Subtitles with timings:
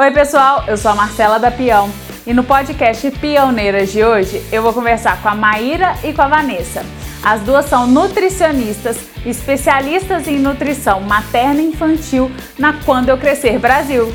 [0.00, 1.90] Oi, pessoal, eu sou a Marcela da Peão
[2.24, 6.28] e no podcast Pioneiras de hoje eu vou conversar com a Maíra e com a
[6.28, 6.86] Vanessa.
[7.20, 14.06] As duas são nutricionistas, especialistas em nutrição materna e infantil na Quando Eu Crescer Brasil.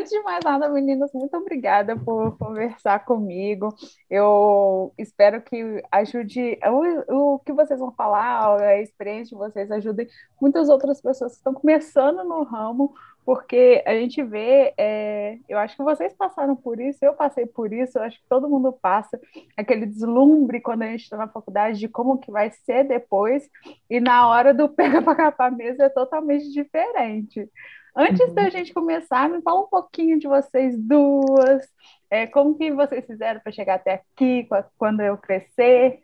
[0.00, 3.68] Antes de mais nada, meninas, muito obrigada por conversar comigo.
[4.08, 10.08] Eu espero que ajude o, o que vocês vão falar, a experiência de vocês ajude
[10.40, 12.94] muitas outras pessoas que estão começando no ramo,
[13.26, 17.70] porque a gente vê, é, eu acho que vocês passaram por isso, eu passei por
[17.70, 19.20] isso, eu acho que todo mundo passa,
[19.54, 23.46] aquele deslumbre quando a gente está na faculdade de como que vai ser depois,
[23.90, 27.50] e na hora do pega para capar mesmo é totalmente diferente.
[27.96, 28.34] Antes uhum.
[28.34, 31.66] da gente começar, me fala um pouquinho de vocês duas,
[32.10, 36.00] é, como que vocês fizeram para chegar até aqui, quando eu crescer.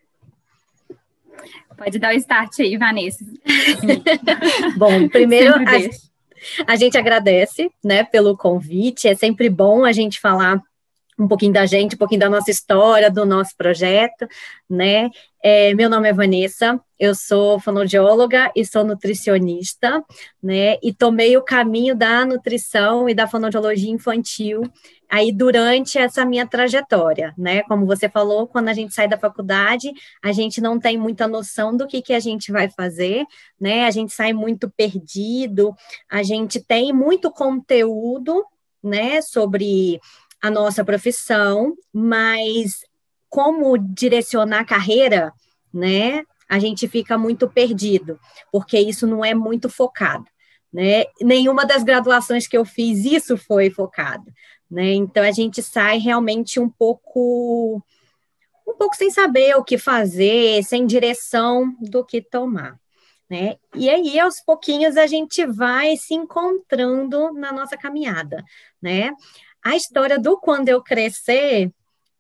[1.77, 3.25] Pode dar o start aí, Vanessa.
[4.79, 9.09] Bom, primeiro a, a gente agradece, né, pelo convite.
[9.09, 10.63] É sempre bom a gente falar
[11.19, 14.27] um pouquinho da gente, um pouquinho da nossa história, do nosso projeto,
[14.69, 15.09] né?
[15.43, 20.05] É, meu nome é Vanessa, eu sou fonoaudióloga e sou nutricionista,
[20.43, 20.77] né?
[20.83, 24.63] E tomei o caminho da nutrição e da fonoaudiologia infantil
[25.09, 27.63] aí durante essa minha trajetória, né?
[27.63, 29.93] Como você falou, quando a gente sai da faculdade,
[30.23, 33.25] a gente não tem muita noção do que, que a gente vai fazer,
[33.59, 33.85] né?
[33.87, 35.75] A gente sai muito perdido,
[36.11, 38.45] a gente tem muito conteúdo,
[38.83, 40.01] né, sobre
[40.47, 42.81] a nossa profissão, mas
[43.29, 45.33] como direcionar a carreira,
[45.73, 46.23] né?
[46.49, 48.19] A gente fica muito perdido,
[48.53, 50.25] porque isso não é muito focado,
[50.73, 51.05] né?
[51.21, 54.25] Nenhuma das graduações que eu fiz isso foi focado,
[54.71, 54.93] né?
[54.95, 57.83] Então a gente sai realmente um pouco
[58.67, 62.79] um pouco sem saber o que fazer, sem direção do que tomar.
[63.29, 63.57] Né?
[63.75, 68.45] E aí, aos pouquinhos, a gente vai se encontrando na nossa caminhada,
[68.81, 69.11] né?
[69.67, 71.73] A história do quando eu crescer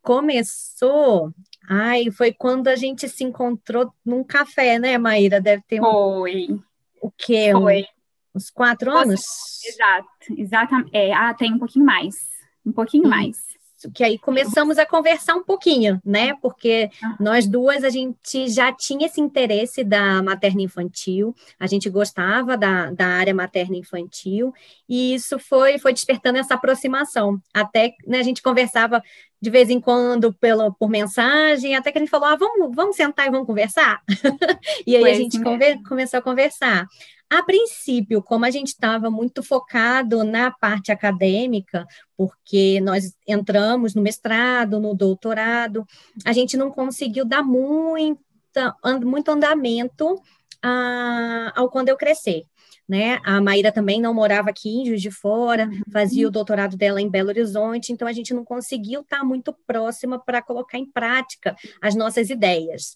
[0.03, 1.33] começou.
[1.69, 5.41] Ai, foi quando a gente se encontrou num café, né, Maíra?
[5.41, 5.85] Deve ter um.
[5.85, 6.59] Foi.
[7.01, 7.53] O quê?
[7.53, 7.83] Foi.
[7.83, 7.87] Um,
[8.35, 9.23] uns quatro anos?
[9.65, 10.91] Exato, exatamente.
[10.93, 12.17] É, ah, tem um pouquinho mais.
[12.67, 13.11] Um pouquinho hum.
[13.11, 13.56] mais
[13.95, 16.35] que aí começamos a conversar um pouquinho, né?
[16.41, 17.17] Porque ah.
[17.19, 22.91] nós duas a gente já tinha esse interesse da materna infantil, a gente gostava da,
[22.91, 24.53] da área materna infantil,
[24.89, 27.41] e isso foi, foi despertando essa aproximação.
[27.53, 29.03] Até né, a gente conversava
[29.41, 32.97] de vez em quando pelo, por mensagem, até que a gente falou: ah, vamos, vamos
[32.97, 34.01] sentar e vamos conversar.
[34.87, 36.87] e aí foi a gente conver, começou a conversar.
[37.29, 41.85] A princípio, como a gente estava muito focado na parte acadêmica,
[42.17, 45.85] porque nós entramos no mestrado, no doutorado,
[46.25, 50.23] a gente não conseguiu dar muita, muito andamento
[50.63, 52.45] a, ao quando eu crescer.
[52.89, 53.19] Né?
[53.25, 55.83] A Maíra também não morava aqui em Juiz de Fora, uhum.
[55.93, 60.21] fazia o doutorado dela em Belo Horizonte, então a gente não conseguiu estar muito próxima
[60.21, 62.95] para colocar em prática as nossas ideias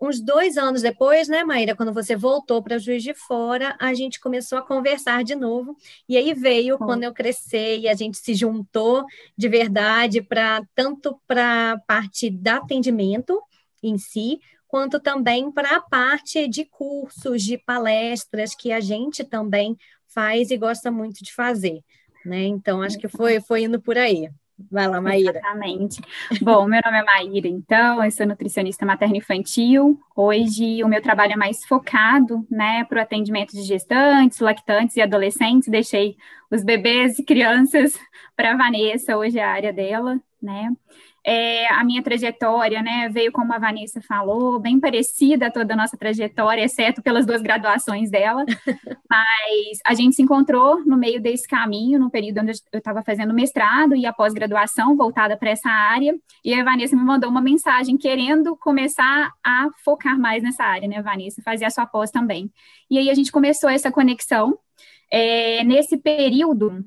[0.00, 4.18] uns dois anos depois, né, Maíra, quando você voltou para Juiz de Fora, a gente
[4.18, 5.76] começou a conversar de novo,
[6.08, 9.04] e aí veio quando eu cresci e a gente se juntou
[9.36, 13.40] de verdade para tanto para a parte do atendimento
[13.82, 19.76] em si, quanto também para a parte de cursos, de palestras que a gente também
[20.06, 21.82] faz e gosta muito de fazer,
[22.24, 22.44] né?
[22.44, 24.30] Então acho que foi foi indo por aí.
[24.70, 25.38] Vai lá, Maíra.
[25.38, 26.00] Exatamente.
[26.40, 30.00] Bom, meu nome é Maíra, então, eu sou nutricionista materno-infantil.
[30.14, 35.02] Hoje o meu trabalho é mais focado, né, para o atendimento de gestantes, lactantes e
[35.02, 35.68] adolescentes.
[35.68, 36.16] Deixei
[36.50, 37.98] os bebês e crianças
[38.36, 40.70] para a Vanessa, hoje é a área dela, né.
[41.24, 45.76] É, a minha trajetória, né, veio como a Vanessa falou, bem parecida a toda a
[45.76, 48.44] nossa trajetória, exceto pelas duas graduações dela,
[49.08, 53.32] mas a gente se encontrou no meio desse caminho, no período onde eu estava fazendo
[53.32, 56.12] mestrado e a pós-graduação voltada para essa área,
[56.44, 61.00] e a Vanessa me mandou uma mensagem querendo começar a focar mais nessa área, né,
[61.00, 62.50] Vanessa, fazer a sua pós também.
[62.90, 64.58] E aí a gente começou essa conexão.
[65.10, 66.84] É, nesse período,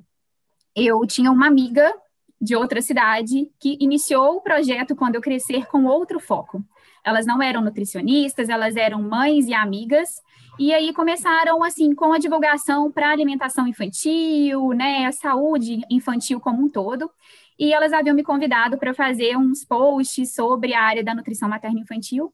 [0.75, 1.93] eu tinha uma amiga
[2.39, 6.63] de outra cidade que iniciou o projeto quando eu crescer com outro foco.
[7.03, 10.21] Elas não eram nutricionistas, elas eram mães e amigas,
[10.57, 16.63] e aí começaram assim com a divulgação para alimentação infantil, né, a saúde infantil como
[16.63, 17.11] um todo.
[17.59, 21.79] E elas haviam me convidado para fazer uns posts sobre a área da nutrição materna
[21.79, 22.33] infantil.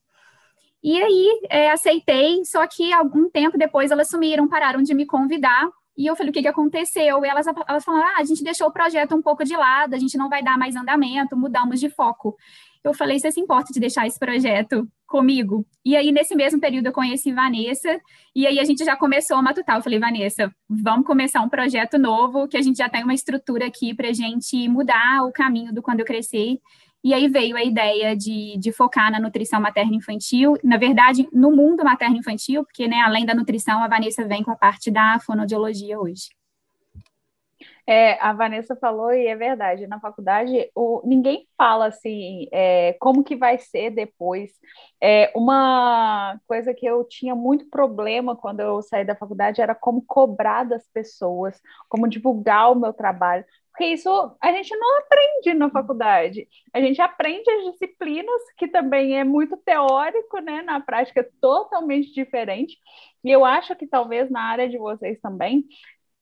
[0.83, 5.69] E aí é, aceitei, só que algum tempo depois elas sumiram, pararam de me convidar
[5.97, 7.23] e eu falei, o que, que aconteceu?
[7.25, 9.99] E elas, elas falaram, ah, a gente deixou o projeto um pouco de lado, a
[9.99, 12.35] gente não vai dar mais andamento, mudamos de foco.
[12.83, 15.65] eu falei, você se importa de deixar esse projeto comigo?
[15.85, 17.99] E aí, nesse mesmo período, eu conheci Vanessa,
[18.35, 19.75] e aí a gente já começou a matutar.
[19.75, 23.67] Eu falei, Vanessa, vamos começar um projeto novo, que a gente já tem uma estrutura
[23.67, 26.57] aqui para a gente mudar o caminho do quando eu crescer.
[27.03, 31.83] E aí veio a ideia de, de focar na nutrição materno-infantil, na verdade, no mundo
[31.83, 36.29] materno-infantil, porque, né, além da nutrição, a Vanessa vem com a parte da fonoaudiologia hoje.
[37.87, 43.23] É, a Vanessa falou, e é verdade, na faculdade o, ninguém fala assim é, como
[43.23, 44.51] que vai ser depois.
[45.01, 50.03] É, uma coisa que eu tinha muito problema quando eu saí da faculdade era como
[50.05, 51.59] cobrar das pessoas,
[51.89, 53.43] como divulgar o meu trabalho.
[53.71, 54.09] Porque isso
[54.41, 56.47] a gente não aprende na faculdade.
[56.73, 60.61] A gente aprende as disciplinas, que também é muito teórico, né?
[60.61, 62.77] Na prática é totalmente diferente.
[63.23, 65.65] E eu acho que talvez na área de vocês também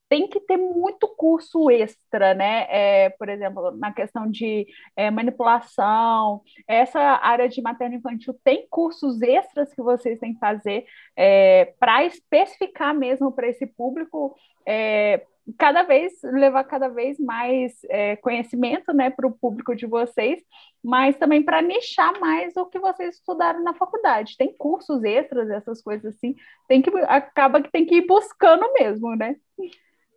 [0.09, 2.65] tem que ter muito curso extra, né?
[2.69, 9.21] É, por exemplo, na questão de é, manipulação, essa área de materno infantil tem cursos
[9.21, 10.85] extras que vocês têm que fazer
[11.15, 14.35] é, para especificar mesmo para esse público.
[15.57, 20.41] Cada vez levar cada vez mais é, conhecimento né, para o público de vocês,
[20.83, 24.37] mas também para nichar mais o que vocês estudaram na faculdade.
[24.37, 26.35] Tem cursos extras, essas coisas assim,
[26.67, 29.35] tem que acaba que tem que ir buscando mesmo, né?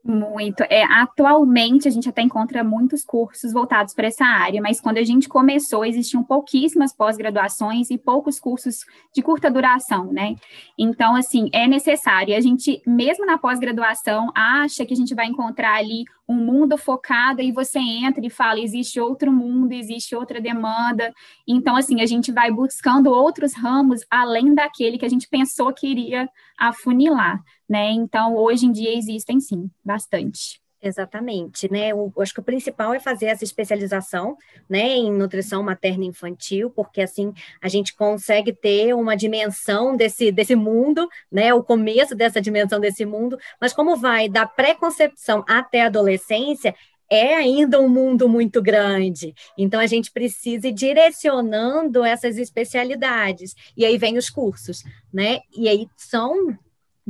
[0.05, 0.63] Muito.
[0.65, 5.05] É, atualmente a gente até encontra muitos cursos voltados para essa área, mas quando a
[5.05, 8.85] gente começou, existiam pouquíssimas pós-graduações e poucos cursos
[9.15, 10.35] de curta duração, né?
[10.77, 12.37] Então, assim, é necessário.
[12.37, 17.43] A gente, mesmo na pós-graduação, acha que a gente vai encontrar ali um mundo focado
[17.43, 21.13] e você entra e fala, existe outro mundo, existe outra demanda.
[21.47, 25.87] Então, assim, a gente vai buscando outros ramos além daquele que a gente pensou que
[25.87, 26.29] iria
[26.59, 27.91] afunilar, né?
[27.91, 30.62] Então, hoje em dia existem sim, bastante.
[30.85, 31.93] Exatamente, né?
[31.93, 34.37] Eu acho que o principal é fazer essa especialização,
[34.69, 40.57] né, em nutrição materna infantil, porque assim a gente consegue ter uma dimensão desse, desse
[40.57, 45.87] mundo, né, o começo dessa dimensão desse mundo, mas como vai da pré-concepção até a
[45.87, 46.75] adolescência,
[47.09, 49.35] é ainda um mundo muito grande.
[49.57, 53.55] Então, a gente precisa ir direcionando essas especialidades.
[53.77, 54.83] E aí vem os cursos,
[55.13, 55.41] né?
[55.55, 56.57] E aí são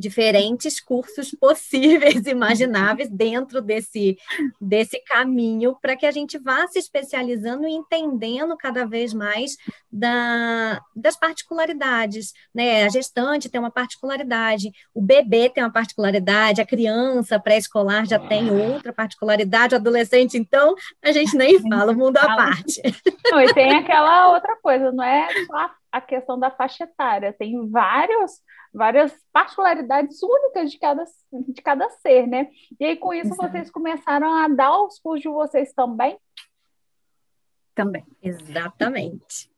[0.03, 4.19] diferentes cursos possíveis, imagináveis dentro desse,
[4.61, 9.57] desse caminho, para que a gente vá se especializando e entendendo cada vez mais
[9.91, 12.33] da, das particularidades.
[12.53, 12.85] Né?
[12.85, 18.51] A gestante tem uma particularidade, o bebê tem uma particularidade, a criança pré-escolar já tem
[18.51, 22.83] outra particularidade, o adolescente, então, a gente nem fala, o mundo à parte.
[23.31, 27.69] Não, e tem aquela outra coisa, não é só a questão da faixa etária, tem
[27.69, 28.41] vários
[28.73, 32.49] várias particularidades únicas de cada, de cada ser, né?
[32.81, 33.51] E aí, com isso, Exato.
[33.51, 36.17] vocês começaram a dar os cursos de vocês também?
[37.75, 38.05] Também.
[38.23, 39.51] Exatamente.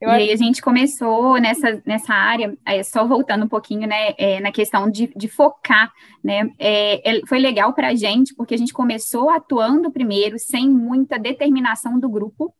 [0.00, 4.40] Eu e aí a gente começou nessa, nessa área, só voltando um pouquinho, né, é,
[4.40, 5.92] na questão de, de focar,
[6.24, 10.68] né, é, é foi legal para a gente, porque a gente começou atuando primeiro, sem
[10.68, 12.52] muita determinação do grupo,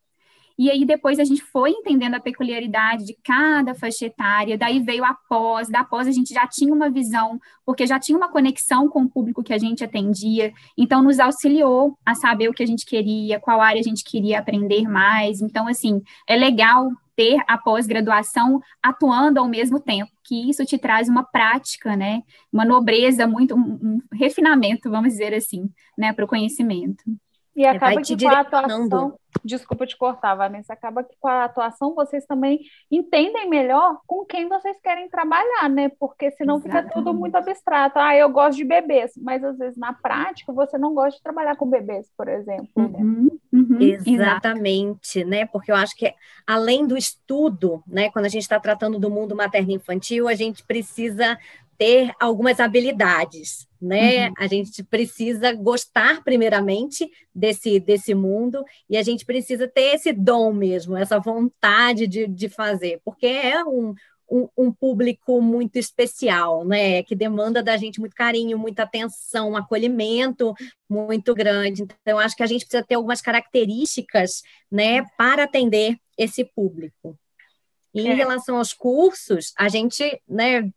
[0.58, 5.04] e aí depois a gente foi entendendo a peculiaridade de cada faixa etária, daí veio
[5.04, 8.88] a pós, da pós a gente já tinha uma visão, porque já tinha uma conexão
[8.88, 12.66] com o público que a gente atendia, então nos auxiliou a saber o que a
[12.66, 15.40] gente queria, qual área a gente queria aprender mais.
[15.40, 21.08] Então, assim, é legal ter a pós-graduação atuando ao mesmo tempo, que isso te traz
[21.08, 22.22] uma prática, né?
[22.52, 27.04] Uma nobreza, muito, um, um refinamento, vamos dizer assim, né, para o conhecimento.
[27.54, 31.94] E acaba que com a atuação, desculpa te cortar, Vanessa, acaba que com a atuação
[31.94, 35.90] vocês também entendem melhor com quem vocês querem trabalhar, né?
[36.00, 36.84] Porque senão Exatamente.
[36.84, 37.98] fica tudo muito abstrato.
[37.98, 41.56] Ah, eu gosto de bebês, mas às vezes na prática você não gosta de trabalhar
[41.56, 42.68] com bebês, por exemplo.
[42.74, 42.98] Né?
[42.98, 45.30] Uhum, uhum, Exatamente, exato.
[45.30, 45.46] né?
[45.46, 46.12] Porque eu acho que
[46.46, 50.64] além do estudo, né, quando a gente está tratando do mundo materno infantil, a gente
[50.64, 51.38] precisa
[51.82, 54.28] ter algumas habilidades, né?
[54.28, 54.34] Uhum.
[54.38, 60.52] A gente precisa gostar primeiramente desse, desse mundo e a gente precisa ter esse dom
[60.52, 63.94] mesmo, essa vontade de, de fazer, porque é um,
[64.30, 67.02] um, um, público muito especial, né?
[67.02, 70.54] Que demanda da gente muito carinho, muita atenção, um acolhimento
[70.88, 71.82] muito grande.
[71.82, 77.18] Então, acho que a gente precisa ter algumas características, né, para atender esse público.
[77.92, 78.14] E em é.
[78.14, 80.70] relação aos cursos, a gente, né,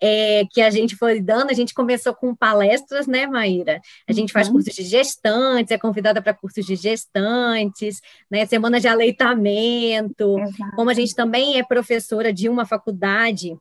[0.00, 3.80] é, que a gente foi dando, a gente começou com palestras, né, Maíra?
[4.08, 4.34] A gente uhum.
[4.34, 8.00] faz cursos de gestantes, é convidada para cursos de gestantes,
[8.30, 10.38] né, semana de aleitamento.
[10.38, 10.76] Exato.
[10.76, 13.56] Como a gente também é professora de uma faculdade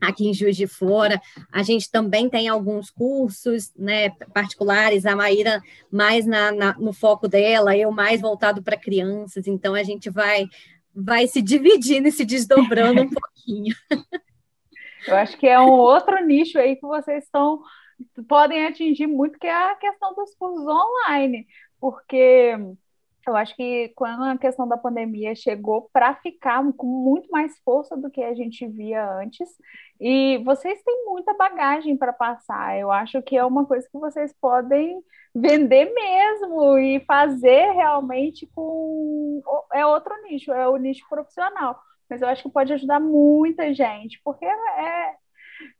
[0.00, 1.20] aqui em Juiz de Fora.
[1.52, 7.28] A gente também tem alguns cursos né, particulares, a Maíra mais na, na, no foco
[7.28, 10.46] dela, eu mais voltado para crianças, então a gente vai,
[10.94, 13.74] vai se dividindo e se desdobrando um pouquinho.
[15.06, 17.60] Eu acho que é um outro nicho aí que vocês estão
[18.28, 21.46] podem atingir muito, que é a questão dos cursos online,
[21.78, 22.56] porque
[23.26, 27.96] eu acho que quando a questão da pandemia chegou para ficar com muito mais força
[27.96, 29.48] do que a gente via antes,
[30.00, 32.78] e vocês têm muita bagagem para passar.
[32.78, 35.02] Eu acho que é uma coisa que vocês podem
[35.34, 39.42] vender mesmo e fazer realmente com.
[39.72, 41.78] É outro nicho, é o nicho profissional.
[42.10, 45.14] Mas eu acho que pode ajudar muita gente, porque é,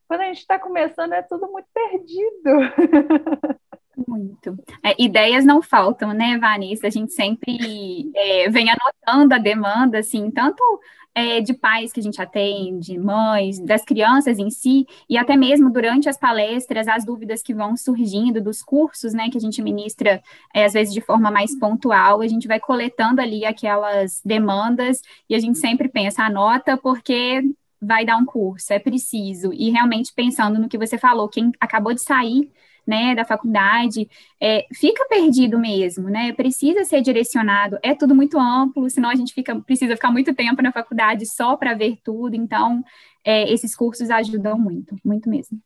[0.07, 3.59] quando a gente está começando é tudo muito perdido.
[4.07, 4.57] Muito.
[4.83, 6.87] É, ideias não faltam, né, Vanessa?
[6.87, 10.63] A gente sempre é, vem anotando a demanda, assim, tanto
[11.13, 15.69] é, de pais que a gente atende, mães, das crianças em si, e até mesmo
[15.69, 20.21] durante as palestras, as dúvidas que vão surgindo dos cursos, né, que a gente ministra,
[20.53, 25.35] é, às vezes de forma mais pontual, a gente vai coletando ali aquelas demandas e
[25.35, 27.41] a gente sempre pensa, anota, porque
[27.81, 31.93] vai dar um curso, é preciso, e realmente pensando no que você falou, quem acabou
[31.93, 32.51] de sair
[32.85, 34.09] né, da faculdade,
[34.39, 36.33] é, fica perdido mesmo, né?
[36.33, 37.77] Precisa ser direcionado.
[37.83, 41.55] É tudo muito amplo, senão a gente fica, precisa ficar muito tempo na faculdade só
[41.55, 42.35] para ver tudo.
[42.35, 42.83] Então,
[43.23, 45.59] é, esses cursos ajudam muito, muito mesmo.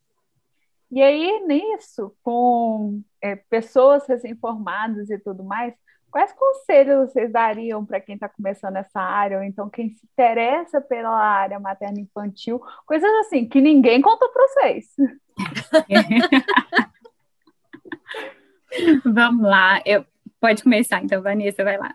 [0.90, 5.74] E aí, nisso, com é, pessoas recém-formadas e tudo mais,
[6.10, 10.80] quais conselhos vocês dariam para quem está começando essa área, ou então quem se interessa
[10.80, 12.60] pela área materno-infantil?
[12.86, 14.86] Coisas assim, que ninguém contou para vocês.
[19.04, 19.80] Vamos lá.
[19.84, 20.04] Eu,
[20.40, 21.94] pode começar, então, Vanessa, vai lá.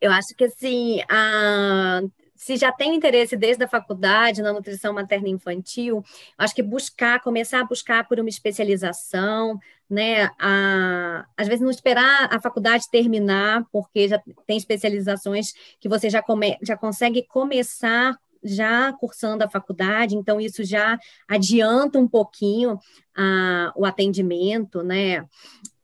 [0.00, 2.00] Eu acho que assim, a,
[2.34, 6.02] se já tem interesse desde a faculdade na nutrição materna infantil,
[6.36, 10.28] acho que buscar, começar a buscar por uma especialização, né?
[10.40, 16.20] A, às vezes não esperar a faculdade terminar, porque já tem especializações que você já,
[16.20, 20.98] come, já consegue começar já cursando a faculdade, então isso já
[21.28, 22.76] adianta um pouquinho
[23.76, 25.24] o atendimento, né?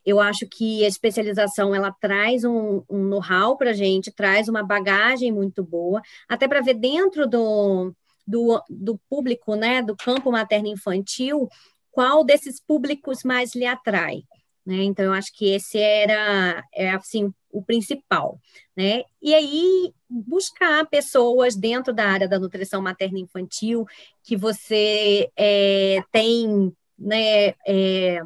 [0.09, 4.63] Eu acho que a especialização ela traz um, um know-how para a gente, traz uma
[4.63, 7.93] bagagem muito boa, até para ver dentro do,
[8.27, 11.47] do, do público, né, do campo materno-infantil,
[11.91, 14.23] qual desses públicos mais lhe atrai.
[14.65, 14.77] Né?
[14.85, 18.41] Então, eu acho que esse era, é, assim, o principal,
[18.75, 19.03] né?
[19.21, 23.85] E aí, buscar pessoas dentro da área da nutrição materna infantil
[24.25, 28.23] que você é, tem, né, é,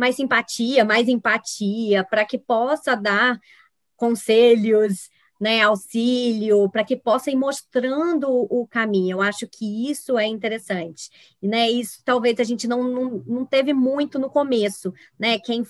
[0.00, 3.38] mais simpatia, mais empatia, para que possa dar
[3.96, 9.18] conselhos, né, auxílio, para que possa ir mostrando o caminho.
[9.18, 11.10] Eu acho que isso é interessante.
[11.40, 15.38] E, né, isso talvez a gente não, não, não teve muito no começo, né?
[15.38, 15.64] Quem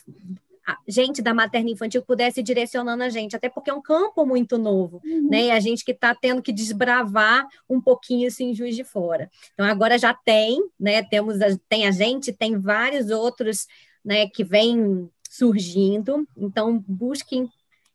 [0.87, 4.59] gente da materna infantil pudesse ir direcionando a gente, até porque é um campo muito
[4.59, 5.29] novo, uhum.
[5.31, 5.47] né?
[5.47, 9.31] E a gente que está tendo que desbravar um pouquinho isso em Juiz de Fora.
[9.53, 11.03] Então agora já tem, né?
[11.03, 13.67] Temos a, tem a gente, tem vários outros
[14.05, 16.27] né, que vem surgindo.
[16.37, 17.49] Então, busquem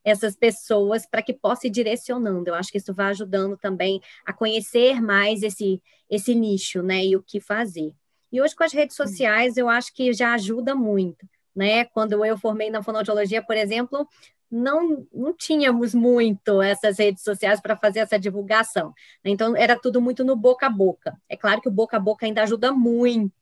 [0.03, 2.50] essas pessoas para que possa ir direcionando.
[2.50, 7.15] Eu acho que isso vai ajudando também a conhecer mais esse, esse nicho, né, e
[7.15, 7.91] o que fazer.
[8.31, 11.85] E hoje com as redes sociais eu acho que já ajuda muito, né?
[11.85, 14.07] Quando eu formei na fonoaudiologia, por exemplo,
[14.55, 18.93] não, não tínhamos muito essas redes sociais para fazer essa divulgação.
[19.24, 19.31] Né?
[19.31, 21.19] Então, era tudo muito no boca a boca.
[21.27, 23.33] É claro que o boca a boca ainda ajuda muito,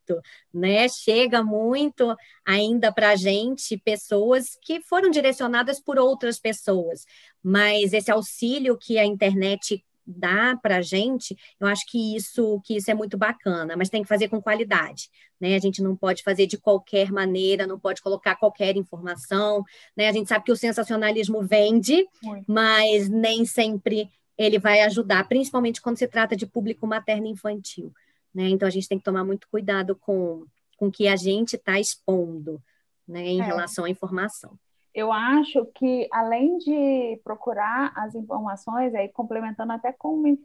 [0.52, 0.88] né?
[0.90, 7.06] Chega muito ainda para a gente pessoas que foram direcionadas por outras pessoas,
[7.44, 12.76] mas esse auxílio que a internet dá para a gente, eu acho que isso, que
[12.76, 15.56] isso é muito bacana, mas tem que fazer com qualidade, né?
[15.56, 19.64] A gente não pode fazer de qualquer maneira, não pode colocar qualquer informação,
[19.96, 20.10] né?
[20.10, 22.52] A gente sabe que o sensacionalismo vende, muito.
[22.52, 27.94] mas nem sempre ele vai ajudar, principalmente quando se trata de público materno infantil,
[28.34, 28.50] né?
[28.50, 30.46] Então a gente tem que tomar muito cuidado com
[30.76, 32.62] com que a gente está expondo,
[33.08, 33.44] né, em é.
[33.44, 34.60] relação à informação
[34.94, 40.38] eu acho que, além de procurar as informações, aí complementando até com,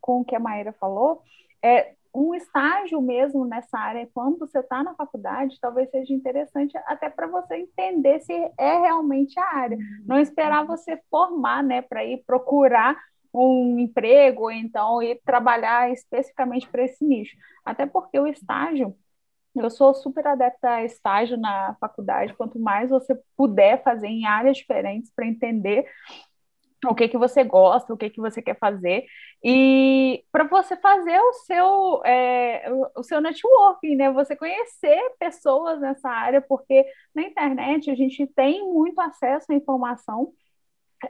[0.00, 1.22] com o que a Maíra falou,
[1.62, 7.10] é um estágio mesmo nessa área, quando você está na faculdade, talvez seja interessante até
[7.10, 9.76] para você entender se é realmente a área.
[10.06, 12.96] Não esperar você formar, né, para ir procurar
[13.34, 17.36] um emprego, ou então ir trabalhar especificamente para esse nicho.
[17.64, 18.96] Até porque o estágio
[19.60, 24.56] eu sou super adepta a estágio na faculdade, quanto mais você puder fazer em áreas
[24.56, 25.86] diferentes para entender
[26.86, 29.06] o que que você gosta, o que que você quer fazer,
[29.42, 34.10] e para você fazer o seu, é, o, seu networking, né?
[34.12, 36.84] Você conhecer pessoas nessa área, porque
[37.14, 40.32] na internet a gente tem muito acesso à informação,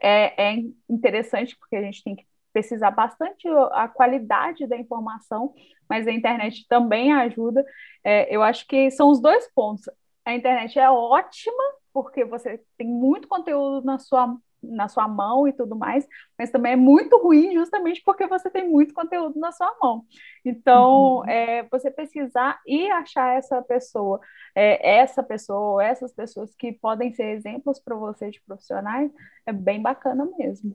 [0.00, 2.26] é, é interessante porque a gente tem que
[2.56, 5.52] pesquisar bastante a qualidade da informação,
[5.86, 7.62] mas a internet também ajuda.
[8.02, 9.84] É, eu acho que são os dois pontos.
[10.24, 15.52] A internet é ótima, porque você tem muito conteúdo na sua na sua mão e
[15.52, 19.72] tudo mais, mas também é muito ruim justamente porque você tem muito conteúdo na sua
[19.80, 20.04] mão.
[20.44, 21.28] Então, uhum.
[21.28, 24.18] é, você pesquisar e achar essa pessoa,
[24.56, 29.12] é, essa pessoa, essas pessoas que podem ser exemplos para você de profissionais,
[29.44, 30.72] é bem bacana mesmo.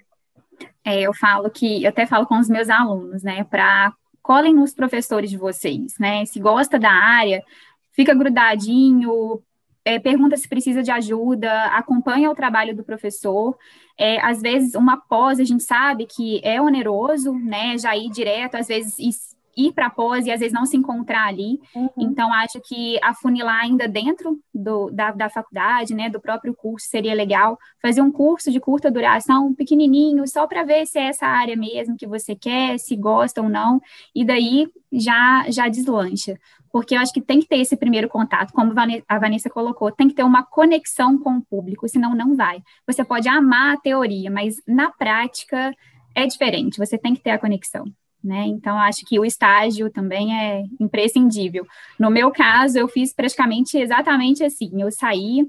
[0.84, 4.74] É, eu falo que, eu até falo com os meus alunos, né, para colhem nos
[4.74, 7.44] professores de vocês, né, se gosta da área,
[7.92, 9.42] fica grudadinho,
[9.84, 13.58] é, pergunta se precisa de ajuda, acompanha o trabalho do professor.
[13.98, 17.78] É, às vezes, uma pós, a gente sabe que é oneroso, né?
[17.78, 21.28] Já ir direto, às vezes, ir para a pós e às vezes não se encontrar
[21.28, 21.60] ali.
[21.76, 21.90] Uhum.
[21.98, 27.14] Então, acho que afunilar ainda dentro do, da, da faculdade, né, do próprio curso, seria
[27.14, 27.58] legal.
[27.82, 31.98] Fazer um curso de curta duração, pequenininho, só para ver se é essa área mesmo
[31.98, 33.82] que você quer, se gosta ou não,
[34.16, 36.38] e daí já, já deslancha
[36.72, 38.74] porque eu acho que tem que ter esse primeiro contato, como
[39.08, 42.64] a Vanessa colocou, tem que ter uma conexão com o público, senão não vai.
[42.88, 45.76] Você pode amar a teoria, mas na prática
[46.16, 47.86] é diferente, você tem que ter a conexão.
[48.24, 48.46] Né?
[48.46, 51.66] Então, acho que o estágio também é imprescindível.
[51.98, 55.48] No meu caso, eu fiz praticamente exatamente assim: eu saí,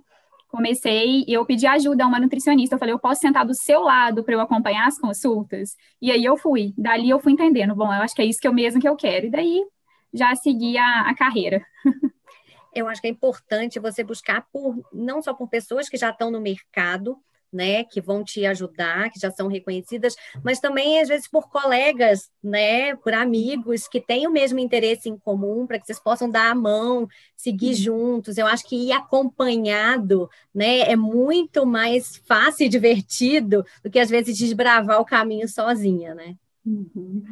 [0.48, 2.74] comecei e eu pedi ajuda a uma nutricionista.
[2.74, 5.76] Eu falei, eu posso sentar do seu lado para eu acompanhar as consultas?
[6.00, 6.72] E aí eu fui.
[6.76, 8.96] Dali eu fui entendendo, bom, eu acho que é isso que eu mesmo que eu
[8.96, 9.26] quero.
[9.26, 9.64] E daí
[10.12, 11.64] já seguir a, a carreira.
[12.74, 16.30] Eu acho que é importante você buscar por não só por pessoas que já estão
[16.30, 17.18] no mercado,
[17.52, 22.30] né, que vão te ajudar, que já são reconhecidas, mas também às vezes por colegas,
[22.42, 26.50] né, por amigos que têm o mesmo interesse em comum, para que vocês possam dar
[26.50, 27.06] a mão,
[27.36, 28.38] seguir juntos.
[28.38, 34.08] Eu acho que ir acompanhado, né, é muito mais fácil e divertido do que às
[34.08, 36.36] vezes desbravar o caminho sozinha, né?
[36.64, 37.24] Uhum.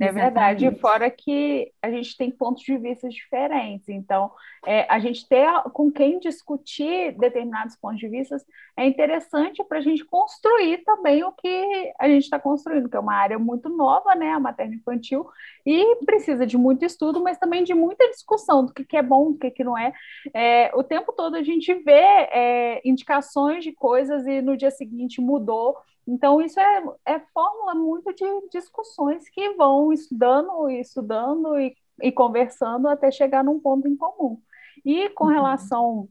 [0.00, 4.30] É verdade, fora que a gente tem pontos de vista diferentes, então
[4.66, 8.36] é, a gente ter com quem discutir determinados pontos de vista
[8.76, 13.00] é interessante para a gente construir também o que a gente está construindo, que é
[13.00, 15.26] uma área muito nova, né, a materno infantil,
[15.66, 19.32] e precisa de muito estudo, mas também de muita discussão do que, que é bom,
[19.32, 19.92] do que, que não é.
[20.32, 20.70] é.
[20.74, 25.76] O tempo todo a gente vê é, indicações de coisas e no dia seguinte mudou.
[26.10, 32.10] Então, isso é, é fórmula muito de discussões que vão estudando e estudando e, e
[32.10, 34.42] conversando até chegar num ponto em comum.
[34.84, 35.30] E com uhum.
[35.30, 36.08] relação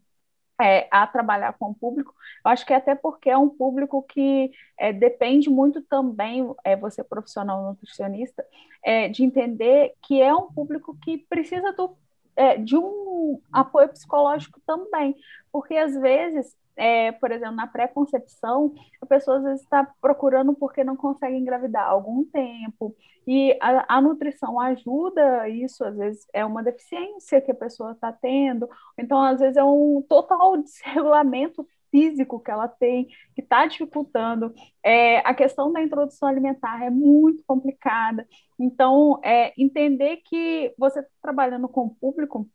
[0.62, 2.14] é, a trabalhar com o público,
[2.46, 6.78] eu acho que é até porque é um público que é, depende muito também, é,
[6.78, 8.46] você profissional nutricionista,
[8.82, 11.94] é, de entender que é um público que precisa do,
[12.38, 15.14] é, de um apoio psicológico também,
[15.52, 20.82] porque às vezes é, por exemplo, na pré-concepção, a pessoa às vezes está procurando porque
[20.82, 22.96] não consegue engravidar há algum tempo,
[23.28, 28.14] e a, a, nutrição ajuda isso, às vezes é uma deficiência que a pessoa está
[28.14, 34.54] tendo, então às vezes é um total desregulamento físico que ela tem, que está dificultando.
[34.84, 38.28] É, a questão da introdução alimentar é muito complicada.
[38.60, 42.48] Então, é, entender que você está trabalhando com o público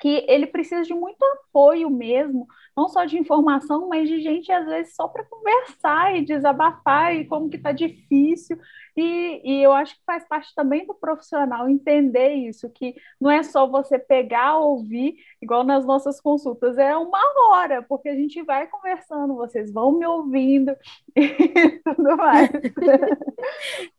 [0.00, 4.64] que ele precisa de muito apoio mesmo, não só de informação, mas de gente, às
[4.64, 8.58] vezes, só para conversar e desabafar e como que está difícil.
[8.96, 13.42] E, e, eu acho que faz parte também do profissional entender isso, que não é
[13.42, 18.66] só você pegar, ouvir, igual nas nossas consultas, é uma hora, porque a gente vai
[18.66, 20.74] conversando, vocês vão me ouvindo
[21.14, 22.50] e tudo mais.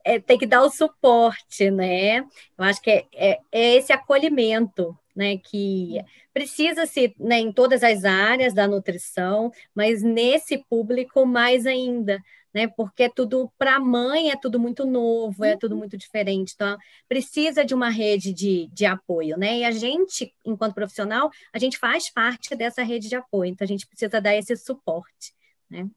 [0.04, 2.20] É, tem que dar o suporte, né?
[2.20, 6.00] Eu acho que é, é, é esse acolhimento né, que
[6.34, 12.22] precisa-se né, em todas as áreas da nutrição, mas nesse público mais ainda,
[12.54, 16.54] né, porque é tudo para a mãe é tudo muito novo, é tudo muito diferente,
[16.56, 21.60] então precisa de uma rede de, de apoio, né, e a gente, enquanto profissional, a
[21.60, 25.34] gente faz parte dessa rede de apoio, então a gente precisa dar esse suporte,
[25.70, 25.88] né.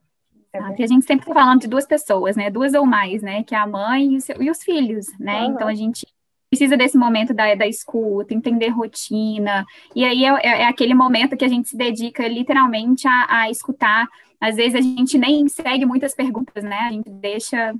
[0.57, 0.81] Exato.
[0.81, 2.49] E a gente sempre está falando de duas pessoas, né?
[2.49, 3.43] Duas ou mais, né?
[3.43, 5.41] Que é a mãe e, seu, e os filhos, né?
[5.41, 5.51] Uhum.
[5.51, 6.07] Então a gente
[6.49, 11.35] precisa desse momento da, da escuta, entender rotina, e aí é, é, é, aquele momento
[11.35, 14.07] que a gente se dedica literalmente a, a, escutar.
[14.39, 16.77] Às vezes a gente nem segue muitas perguntas, né?
[16.77, 17.73] A gente deixa,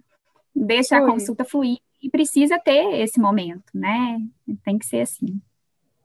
[0.55, 4.19] deixa a consulta fluir e precisa ter esse momento, né?
[4.63, 5.41] Tem que ser assim.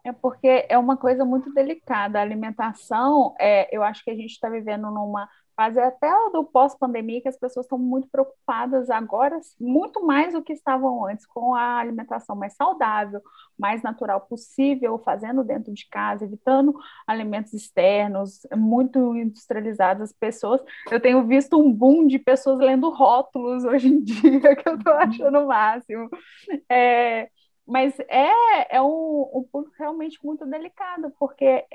[0.04, 2.18] É porque é uma coisa muito delicada.
[2.18, 5.28] A alimentação, é, eu acho que a gente está vivendo numa
[5.60, 10.54] fase até do pós-pandemia, que as pessoas estão muito preocupadas agora, muito mais do que
[10.54, 13.20] estavam antes, com a alimentação mais saudável,
[13.58, 16.74] mais natural possível, fazendo dentro de casa, evitando
[17.06, 20.62] alimentos externos, muito industrializados as pessoas.
[20.90, 24.94] Eu tenho visto um boom de pessoas lendo rótulos hoje em dia, que eu estou
[24.94, 26.08] achando o máximo.
[26.70, 27.28] É,
[27.66, 31.66] mas é, é um, um ponto realmente muito delicado, porque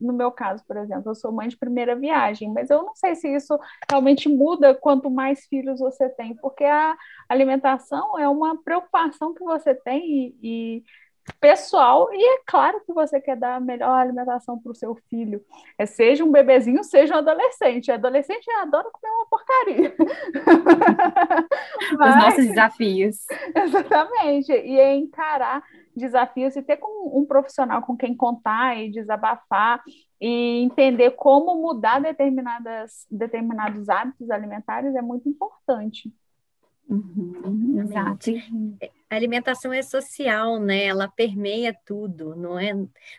[0.00, 3.14] no meu caso, por exemplo, eu sou mãe de primeira viagem, mas eu não sei
[3.14, 3.58] se isso
[3.90, 6.96] realmente muda quanto mais filhos você tem, porque a
[7.28, 10.84] alimentação é uma preocupação que você tem e, e
[11.40, 15.42] pessoal, e é claro que você quer dar a melhor alimentação para o seu filho,
[15.78, 17.90] é, seja um bebezinho, seja um adolescente.
[17.90, 19.94] Adolescente adora comer uma porcaria.
[21.98, 23.26] Mas, Os nossos desafios.
[23.54, 25.62] Exatamente, e é encarar
[25.94, 29.82] desafios e ter com um profissional com quem contar e desabafar
[30.20, 36.12] e entender como mudar determinadas, determinados hábitos alimentares é muito importante.
[36.88, 38.30] Uhum, exato.
[39.10, 40.84] A alimentação é social, né?
[40.84, 42.72] Ela permeia tudo, não é,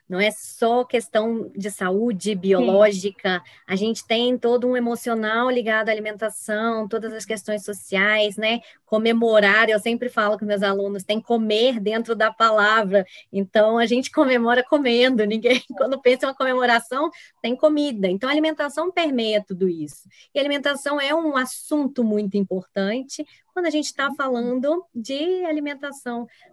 [0.08, 3.44] não é só questão de saúde biológica.
[3.44, 3.52] Sim.
[3.68, 8.62] A gente tem todo um emocional ligado à alimentação, todas as questões sociais, né?
[8.86, 13.06] Comemorar, eu sempre falo com meus alunos, tem comer dentro da palavra.
[13.30, 15.26] Então a gente comemora comendo.
[15.26, 17.10] Ninguém, quando pensa em uma comemoração,
[17.42, 18.08] tem comida.
[18.08, 20.08] Então a alimentação permeia tudo isso.
[20.34, 24.16] E a alimentação é um assunto muito importante quando a gente está uhum.
[24.16, 25.81] falando de alimentação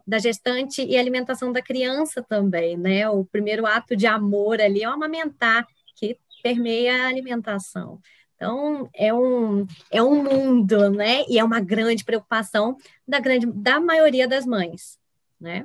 [0.07, 3.09] da gestante e alimentação da criança também, né?
[3.09, 8.01] O primeiro ato de amor ali é amamentar, que permeia a alimentação.
[8.35, 11.25] Então, é um, é um mundo, né?
[11.29, 14.97] E é uma grande preocupação da, grande, da maioria das mães,
[15.41, 15.65] né?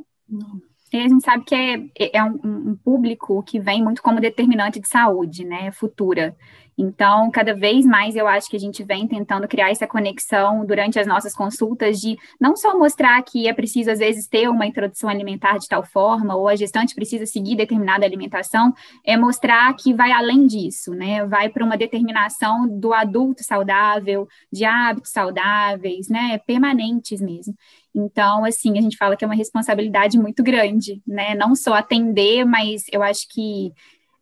[0.91, 4.79] E a gente sabe que é, é um, um público que vem muito como determinante
[4.79, 5.71] de saúde, né?
[5.71, 6.35] Futura.
[6.77, 10.99] Então, cada vez mais eu acho que a gente vem tentando criar essa conexão durante
[10.99, 15.09] as nossas consultas de não só mostrar que é preciso, às vezes, ter uma introdução
[15.09, 18.73] alimentar de tal forma, ou a gestante precisa seguir determinada alimentação,
[19.05, 21.25] é mostrar que vai além disso, né?
[21.25, 26.39] Vai para uma determinação do adulto saudável, de hábitos saudáveis, né?
[26.39, 27.53] Permanentes mesmo.
[27.95, 31.35] Então, assim, a gente fala que é uma responsabilidade muito grande, né?
[31.35, 33.71] Não só atender, mas eu acho que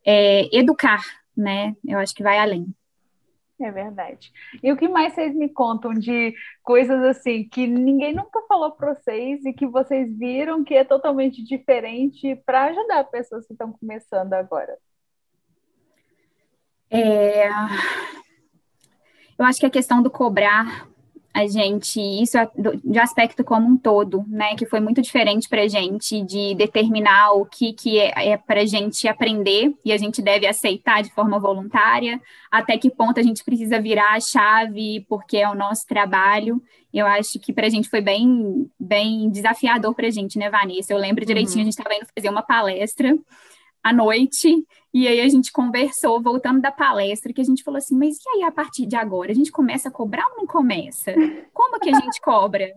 [0.06, 1.02] é, educar
[1.36, 1.76] né?
[1.86, 2.74] Eu acho que vai além.
[3.60, 4.32] É verdade.
[4.64, 8.96] E o que mais vocês me contam de coisas assim que ninguém nunca falou para
[8.96, 14.34] vocês e que vocês viram que é totalmente diferente para ajudar pessoas que estão começando
[14.34, 14.76] agora?
[16.90, 17.48] É...
[19.38, 20.88] Eu acho que a questão do cobrar
[21.34, 22.50] a gente, isso é
[22.84, 27.32] de aspecto como um todo, né, que foi muito diferente para a gente de determinar
[27.32, 31.10] o que, que é, é para a gente aprender e a gente deve aceitar de
[31.14, 35.88] forma voluntária, até que ponto a gente precisa virar a chave porque é o nosso
[35.88, 36.62] trabalho.
[36.94, 40.92] Eu acho que para a gente foi bem, bem desafiador para a gente, né, Vanessa?
[40.92, 41.62] Eu lembro direitinho, uhum.
[41.62, 43.18] a gente estava indo fazer uma palestra
[43.84, 47.98] à noite, e aí a gente conversou, voltando da palestra, que a gente falou assim,
[47.98, 51.14] mas e aí a partir de agora, a gente começa a cobrar ou não começa?
[51.54, 52.72] Como que a gente cobra?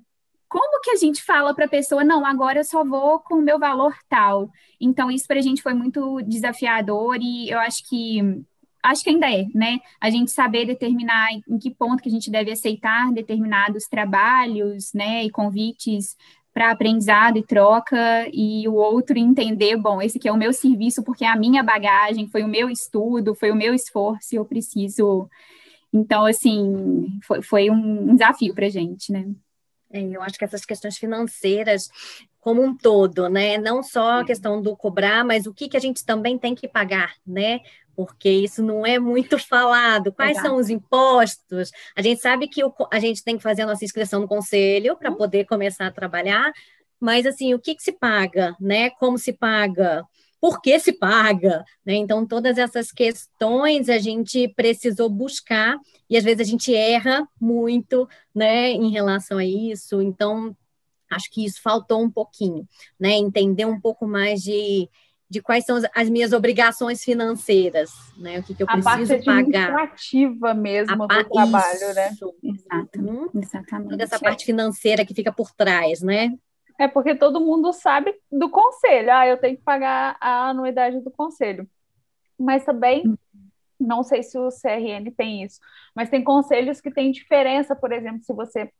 [0.49, 3.43] Como que a gente fala para a pessoa, não, agora eu só vou com o
[3.43, 4.49] meu valor tal?
[4.81, 8.21] Então, isso para a gente foi muito desafiador e eu acho que
[8.85, 9.81] acho que ainda é, né?
[9.99, 15.25] A gente saber determinar em que ponto que a gente deve aceitar determinados trabalhos, né,
[15.25, 16.17] e convites
[16.55, 21.03] para aprendizado e troca, e o outro entender, bom, esse aqui é o meu serviço
[21.03, 24.45] porque é a minha bagagem, foi o meu estudo, foi o meu esforço, e eu
[24.45, 25.29] preciso.
[25.93, 29.27] Então, assim, foi, foi um desafio para a gente, né?
[29.93, 31.89] É, eu acho que essas questões financeiras
[32.45, 33.57] como um todo, né?
[33.57, 36.69] Não só a questão do cobrar, mas o que, que a gente também tem que
[36.69, 37.61] pagar, né?
[37.95, 40.13] Porque isso não é muito falado.
[40.13, 40.49] Quais Exato.
[40.49, 41.71] são os impostos?
[41.97, 44.97] A gente sabe que o, a gente tem que fazer a nossa inscrição no conselho
[44.97, 45.17] para uhum.
[45.17, 46.53] poder começar a trabalhar,
[47.01, 48.91] mas assim, o que, que se paga, né?
[48.91, 50.07] Como se paga?
[50.41, 51.65] Por que se paga?
[51.87, 51.95] Né?
[51.95, 55.79] Então, todas essas questões a gente precisou buscar
[56.09, 60.03] e às vezes a gente erra muito né, em relação a isso.
[60.03, 60.55] Então,
[61.11, 63.13] acho que isso faltou um pouquinho, né?
[63.13, 64.89] Entender um pouco mais de
[65.29, 68.39] de quais são as minhas obrigações financeiras, né?
[68.39, 69.71] O que, que eu preciso pagar.
[69.71, 71.95] A parte administrativa mesmo a do trabalho, isso.
[71.95, 72.09] né?
[72.43, 73.29] Exato, uhum.
[73.35, 73.91] exatamente.
[73.91, 76.35] Toda essa parte financeira que fica por trás, né?
[76.79, 79.13] É porque todo mundo sabe do conselho.
[79.13, 81.69] Ah, eu tenho que pagar a anuidade do conselho.
[82.39, 83.17] Mas também,
[83.79, 85.61] não sei se o CRN tem isso,
[85.95, 88.71] mas tem conselhos que têm diferença, por exemplo, se você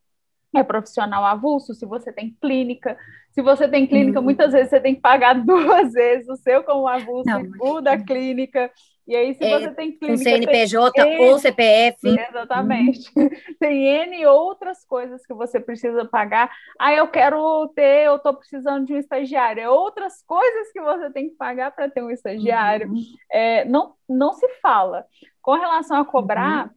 [0.57, 2.97] é profissional avulso, se você tem clínica.
[3.31, 4.25] Se você tem clínica, uhum.
[4.25, 7.81] muitas vezes você tem que pagar duas vezes o seu como avulso Não, e o
[7.81, 8.71] da clínica.
[9.07, 10.17] E aí, se é, você tem clínica.
[10.17, 12.07] Com CNPJ N, ou CPF.
[12.07, 13.11] Exatamente.
[13.15, 13.29] Uhum.
[13.59, 16.49] Tem N outras coisas que você precisa pagar.
[16.79, 19.61] Ah, eu quero ter, eu estou precisando de um estagiário.
[19.61, 22.89] É outras coisas que você tem que pagar para ter um estagiário.
[22.89, 23.03] Uhum.
[23.31, 25.05] É, não, não se fala.
[25.39, 26.65] Com relação a cobrar.
[26.65, 26.74] Uhum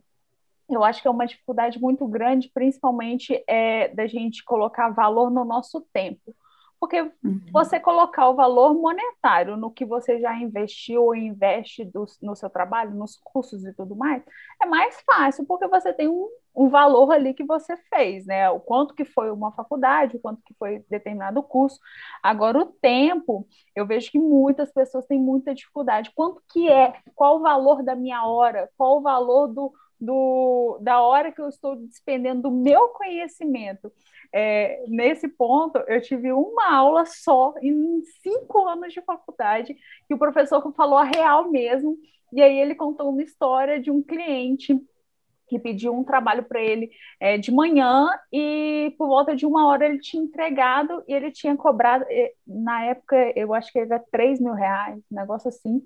[0.68, 5.44] eu acho que é uma dificuldade muito grande, principalmente é, da gente colocar valor no
[5.44, 6.34] nosso tempo.
[6.80, 7.40] Porque uhum.
[7.52, 12.48] você colocar o valor monetário no que você já investiu ou investe do, no seu
[12.48, 14.22] trabalho, nos cursos e tudo mais,
[14.62, 18.48] é mais fácil, porque você tem um, um valor ali que você fez, né?
[18.50, 21.80] O quanto que foi uma faculdade, o quanto que foi determinado curso.
[22.22, 26.12] Agora, o tempo, eu vejo que muitas pessoas têm muita dificuldade.
[26.14, 26.94] Quanto que é?
[27.12, 28.70] Qual o valor da minha hora?
[28.76, 33.92] Qual o valor do, do, da hora que eu estou despendendo do meu conhecimento?
[34.32, 40.18] É, nesse ponto, eu tive uma aula só em cinco anos de faculdade, que o
[40.18, 41.96] professor falou a real mesmo,
[42.32, 44.78] e aí ele contou uma história de um cliente
[45.48, 49.86] que pediu um trabalho para ele é, de manhã e por volta de uma hora
[49.86, 52.04] ele tinha entregado e ele tinha cobrado,
[52.46, 55.82] na época eu acho que era 3 mil reais, um negócio assim.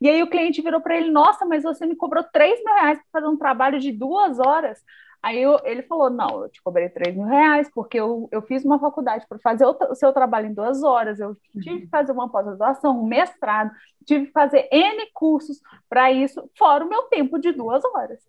[0.00, 2.98] E aí o cliente virou para ele: Nossa, mas você me cobrou 3 mil reais
[2.98, 4.78] para fazer um trabalho de duas horas.
[5.24, 8.62] Aí eu, ele falou: Não, eu te cobrei 3 mil reais porque eu, eu fiz
[8.62, 11.18] uma faculdade para fazer o, o, seu trabalho em duas horas.
[11.18, 13.70] Eu tive que fazer uma pós-graduação, um mestrado,
[14.04, 18.20] tive que fazer N cursos para isso, fora o meu tempo de duas horas.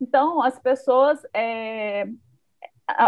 [0.00, 2.06] Então, as pessoas, é,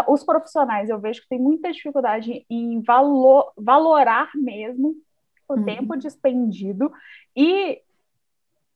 [0.07, 4.95] os profissionais, eu vejo que tem muita dificuldade em valor, valorar mesmo
[5.47, 5.65] o uhum.
[5.65, 6.91] tempo despendido
[7.35, 7.81] e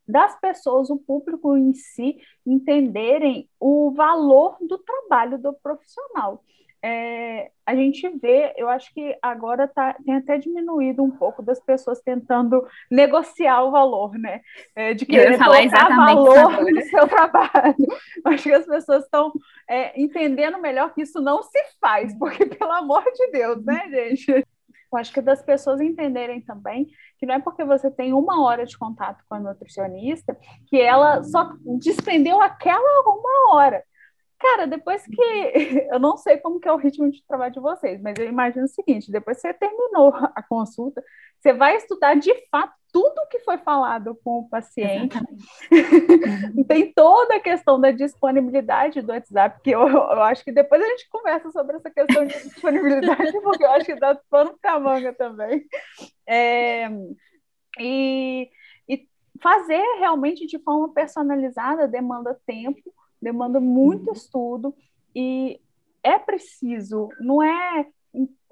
[0.07, 6.43] das pessoas, o público em si, entenderem o valor do trabalho do profissional.
[6.81, 11.59] É, a gente vê, eu acho que agora tá, tem até diminuído um pouco das
[11.59, 14.41] pessoas tentando negociar o valor, né?
[14.75, 17.75] É, de querer colocar valor no seu trabalho.
[18.25, 19.31] Acho que as pessoas estão
[19.69, 24.31] é, entendendo melhor que isso não se faz, porque, pelo amor de Deus, né, gente?
[24.91, 26.87] Eu acho que das pessoas entenderem também
[27.19, 30.35] que não é porque você tem uma hora de contato com a nutricionista
[30.67, 33.83] que ela só despendeu aquela uma hora.
[34.39, 35.13] Cara, depois que.
[35.91, 38.65] Eu não sei como que é o ritmo de trabalho de vocês, mas eu imagino
[38.65, 41.03] o seguinte: depois que você terminou a consulta,
[41.39, 45.17] você vai estudar de fato tudo que foi falado com o paciente.
[46.67, 50.87] Tem toda a questão da disponibilidade do WhatsApp, que eu, eu, acho que depois a
[50.87, 55.13] gente conversa sobre essa questão de disponibilidade, porque eu acho que dá pano para manga
[55.13, 55.65] também.
[56.27, 56.89] É,
[57.79, 58.49] e,
[58.87, 59.07] e
[59.41, 62.91] fazer realmente de forma personalizada demanda tempo
[63.21, 64.13] demanda muito uhum.
[64.13, 64.75] estudo
[65.15, 65.59] e
[66.03, 67.85] é preciso, não é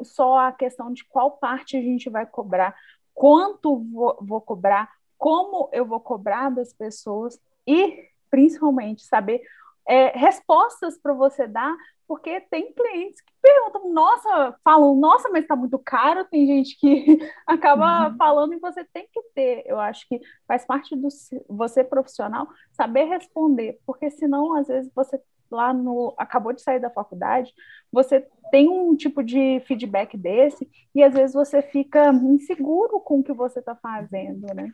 [0.02, 2.76] só a questão de qual parte a gente vai cobrar,
[3.14, 9.42] quanto vou, vou cobrar, como eu vou cobrar das pessoas e, principalmente, saber
[9.88, 11.76] é, respostas para você dar,
[12.08, 17.18] porque tem clientes que perguntam, nossa, falam, nossa, mas está muito caro, tem gente que
[17.48, 18.18] acaba uhum.
[18.18, 21.08] falando e você tem que ter, eu acho que faz parte do
[21.50, 26.90] você profissional saber responder, porque senão, às vezes, você lá no acabou de sair da
[26.90, 27.54] faculdade,
[27.92, 33.24] você tem um tipo de feedback desse e às vezes você fica inseguro com o
[33.24, 34.72] que você está fazendo, né?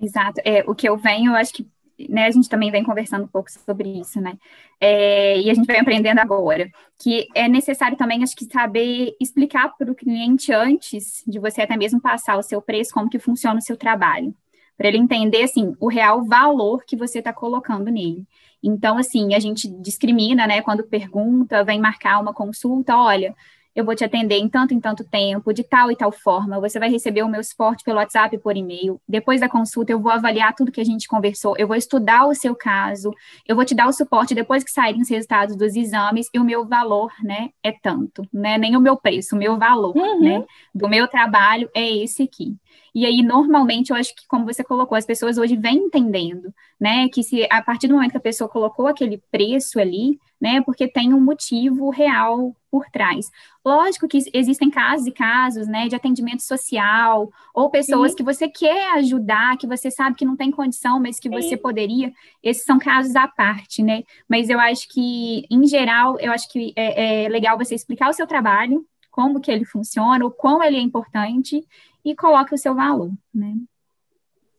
[0.00, 0.40] Exato.
[0.44, 1.70] É, o que eu venho, eu acho que
[2.08, 4.38] né, a gente também vem conversando um pouco sobre isso, né?
[4.80, 9.76] É, e a gente vem aprendendo agora que é necessário também, acho que, saber explicar
[9.76, 13.58] para o cliente antes de você até mesmo passar o seu preço, como que funciona
[13.58, 14.34] o seu trabalho,
[14.76, 18.26] para ele entender, assim, o real valor que você está colocando nele.
[18.62, 23.34] Então, assim, a gente discrimina, né, quando pergunta, vem marcar uma consulta, olha,
[23.74, 26.60] eu vou te atender em tanto em tanto tempo, de tal e tal forma.
[26.60, 29.00] Você vai receber o meu suporte pelo WhatsApp por e-mail.
[29.08, 32.34] Depois da consulta, eu vou avaliar tudo que a gente conversou, eu vou estudar o
[32.34, 33.12] seu caso,
[33.46, 36.44] eu vou te dar o suporte depois que saírem os resultados dos exames e o
[36.44, 38.58] meu valor, né, é tanto, né?
[38.58, 40.20] Nem o meu preço, o meu valor, uhum.
[40.20, 42.56] né, do meu trabalho é esse aqui.
[42.94, 47.08] E aí, normalmente, eu acho que, como você colocou, as pessoas hoje vêm entendendo, né,
[47.08, 50.86] que se a partir do momento que a pessoa colocou aquele preço ali, né, porque
[50.86, 53.30] tem um motivo real por trás.
[53.64, 58.16] Lógico que existem casos e casos, né, de atendimento social, ou pessoas Sim.
[58.16, 61.34] que você quer ajudar, que você sabe que não tem condição, mas que Sim.
[61.34, 66.32] você poderia, esses são casos à parte, né, mas eu acho que, em geral, eu
[66.32, 70.30] acho que é, é legal você explicar o seu trabalho, como que ele funciona, o
[70.30, 71.62] quão ele é importante,
[72.04, 73.54] e coloque o seu valor, né.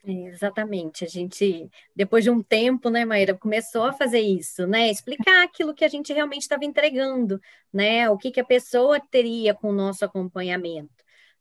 [0.06, 5.44] Exatamente, a gente, depois de um tempo, né, Maíra, começou a fazer isso, né, explicar
[5.44, 7.40] aquilo que a gente realmente estava entregando,
[7.72, 10.92] né, o que, que a pessoa teria com o nosso acompanhamento,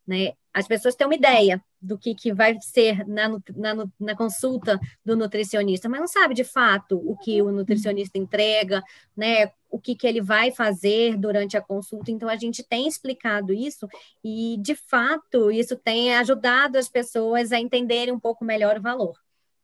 [0.07, 4.79] né, as pessoas têm uma ideia, do que, que vai ser na, na, na consulta
[5.05, 8.81] do nutricionista, mas não sabe de fato o que o nutricionista entrega,
[9.17, 9.51] né?
[9.73, 12.11] O que, que ele vai fazer durante a consulta.
[12.11, 13.89] Então, a gente tem explicado isso
[14.23, 19.19] e, de fato, isso tem ajudado as pessoas a entenderem um pouco melhor o valor.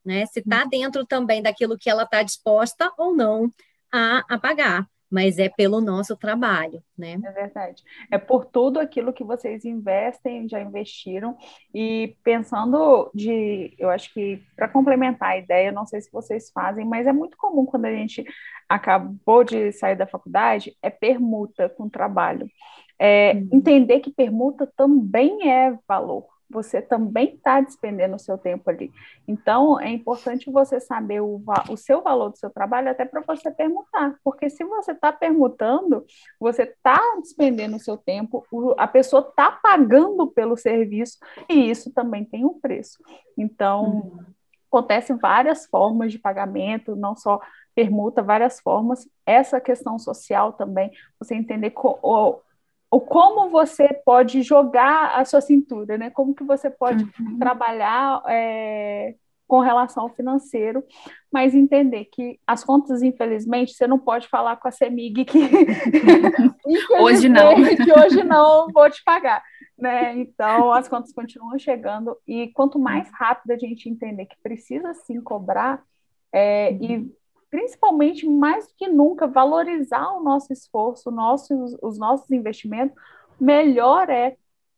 [0.05, 0.25] Né?
[0.27, 3.53] Se está dentro também daquilo que ela está disposta ou não
[3.92, 7.18] a, a pagar mas é pelo nosso trabalho, né?
[7.25, 7.83] É verdade.
[8.11, 11.37] É por tudo aquilo que vocês investem, já investiram,
[11.75, 16.85] e pensando de, eu acho que para complementar a ideia, não sei se vocês fazem,
[16.85, 18.25] mas é muito comum quando a gente
[18.68, 22.49] acabou de sair da faculdade, é permuta com trabalho.
[22.99, 23.49] É, uhum.
[23.53, 28.91] Entender que permuta também é valor você também está despendendo o seu tempo ali.
[29.27, 33.51] Então, é importante você saber o, o seu valor do seu trabalho até para você
[33.51, 36.05] permutar, porque se você está permutando,
[36.41, 38.45] você está despendendo o seu tempo,
[38.79, 42.99] a pessoa está pagando pelo serviço e isso também tem um preço.
[43.37, 44.19] Então, uhum.
[44.71, 47.41] acontecem várias formas de pagamento, não só
[47.75, 49.09] permuta, várias formas.
[49.25, 52.43] Essa questão social também, você entender co,
[52.90, 56.11] o como você pode jogar a sua cintura, né?
[56.11, 57.38] Como que você pode uhum.
[57.38, 59.14] trabalhar é,
[59.46, 60.85] com relação ao financeiro,
[61.33, 65.38] mas entender que as contas, infelizmente, você não pode falar com a CEMIG que
[67.01, 69.42] hoje não, que hoje não vou te pagar.
[69.77, 70.18] Né?
[70.18, 75.20] Então, as contas continuam chegando, e quanto mais rápido a gente entender que precisa sim
[75.20, 75.83] cobrar,
[76.33, 76.79] é, uhum.
[76.83, 77.17] e
[77.51, 82.97] principalmente mais do que nunca, valorizar o nosso esforço, nossos, os nossos investimentos,
[83.41, 84.37] melhor é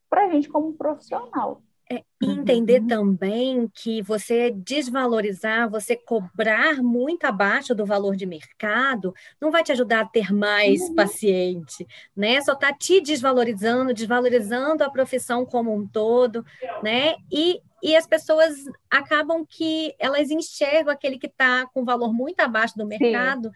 [0.08, 1.62] para a gente como profissional.
[1.92, 2.86] É entender uhum.
[2.86, 9.72] também que você desvalorizar, você cobrar muito abaixo do valor de mercado, não vai te
[9.72, 10.94] ajudar a ter mais uhum.
[10.94, 11.84] paciente,
[12.16, 12.40] né?
[12.42, 16.44] Só está te desvalorizando, desvalorizando a profissão como um todo,
[16.82, 17.16] né?
[17.30, 18.56] E e as pessoas
[18.90, 23.54] acabam que elas enxergam aquele que está com valor muito abaixo do mercado Sim.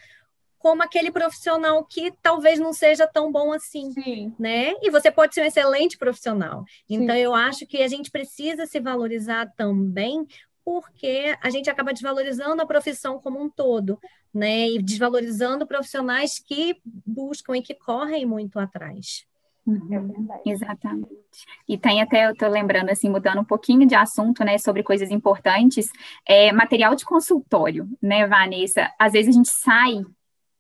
[0.65, 4.35] Como aquele profissional que talvez não seja tão bom assim, Sim.
[4.39, 4.73] né?
[4.81, 6.65] E você pode ser um excelente profissional.
[6.89, 7.21] Então Sim.
[7.21, 10.27] eu acho que a gente precisa se valorizar também
[10.65, 14.01] porque a gente acaba desvalorizando a profissão como um todo,
[14.33, 14.71] né?
[14.71, 19.27] E desvalorizando profissionais que buscam e que correm muito atrás.
[19.67, 21.11] Uhum, exatamente.
[21.69, 25.11] E tem até, eu estou lembrando, assim, mudando um pouquinho de assunto, né, sobre coisas
[25.11, 25.91] importantes,
[26.27, 28.91] é, material de consultório, né, Vanessa?
[28.99, 30.03] Às vezes a gente sai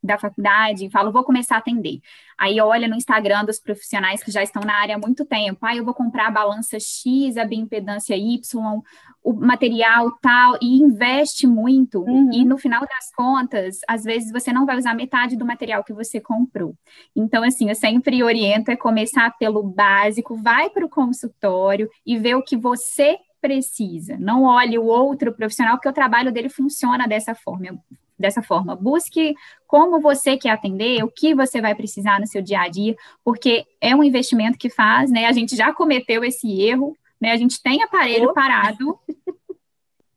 [0.04, 2.00] da faculdade e fala, vou começar a atender.
[2.38, 5.74] Aí olha no Instagram dos profissionais que já estão na área há muito tempo, ah,
[5.74, 8.82] eu vou comprar a balança X, a bioimpedância Y,
[9.22, 12.30] o material tal, e investe muito, uhum.
[12.32, 15.92] e no final das contas, às vezes você não vai usar metade do material que
[15.92, 16.74] você comprou.
[17.16, 22.34] Então, assim, eu sempre oriento é começar pelo básico, vai para o consultório e vê
[22.34, 24.16] o que você precisa.
[24.18, 27.78] Não olhe o outro profissional, porque o trabalho dele funciona dessa forma
[28.24, 28.74] dessa forma.
[28.74, 29.34] Busque
[29.66, 33.64] como você quer atender, o que você vai precisar no seu dia a dia, porque
[33.80, 35.26] é um investimento que faz, né?
[35.26, 37.32] A gente já cometeu esse erro, né?
[37.32, 38.34] A gente tem aparelho oh.
[38.34, 38.98] parado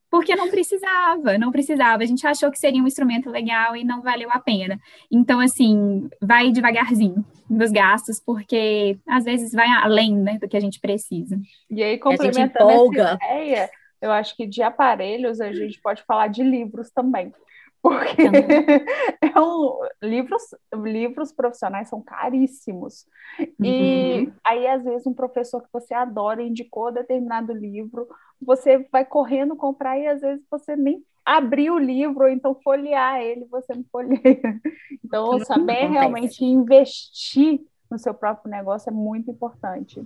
[0.09, 2.01] porque não precisava, não precisava.
[2.01, 4.79] A gente achou que seria um instrumento legal e não valeu a pena.
[5.11, 10.61] Então, assim, vai devagarzinho nos gastos, porque às vezes vai além né, do que a
[10.61, 11.37] gente precisa.
[11.69, 13.69] E aí, complementando essa ideia,
[14.01, 17.33] eu acho que de aparelhos a gente pode falar de livros também.
[17.81, 18.21] Porque
[19.21, 23.05] é um, livros, livros profissionais são caríssimos.
[23.39, 23.47] Uhum.
[23.63, 28.07] E aí, às vezes, um professor que você adora indicou determinado livro,
[28.41, 33.19] você vai correndo comprar e às vezes você nem abriu o livro, ou então folhear
[33.19, 34.21] ele, você não folheia.
[35.03, 40.05] Então, saber realmente investir no seu próprio negócio é muito importante.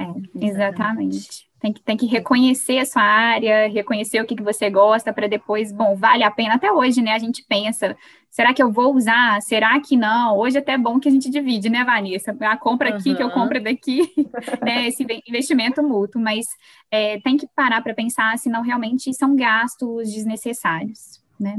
[0.00, 1.50] É, exatamente.
[1.60, 5.28] Tem que, tem que reconhecer a sua área, reconhecer o que, que você gosta, para
[5.28, 6.54] depois, bom, vale a pena.
[6.54, 7.12] Até hoje, né?
[7.12, 7.94] A gente pensa,
[8.30, 9.42] será que eu vou usar?
[9.42, 10.38] Será que não?
[10.38, 12.34] Hoje é até bom que a gente divide, né, Vanessa?
[12.40, 13.16] A compra aqui, uhum.
[13.16, 14.10] que eu compro daqui,
[14.64, 14.88] né?
[14.88, 16.46] Esse investimento mútuo, mas
[16.90, 21.58] é, tem que parar para pensar, senão realmente são gastos desnecessários, né?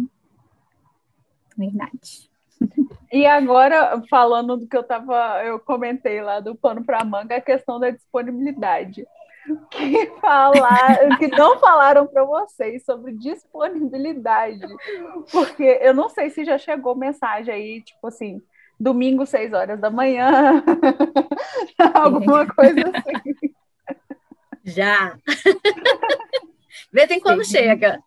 [1.55, 2.30] Verdade.
[3.11, 7.41] E agora, falando do que eu tava, eu comentei lá do pano para manga, a
[7.41, 9.05] questão da disponibilidade.
[9.69, 14.61] Que falar, que não falaram para vocês sobre disponibilidade.
[15.31, 18.41] Porque eu não sei se já chegou mensagem aí, tipo assim,
[18.79, 20.63] domingo, seis horas da manhã,
[21.93, 23.53] alguma coisa assim.
[24.63, 25.17] Já.
[26.93, 27.99] Vê tem quando chega.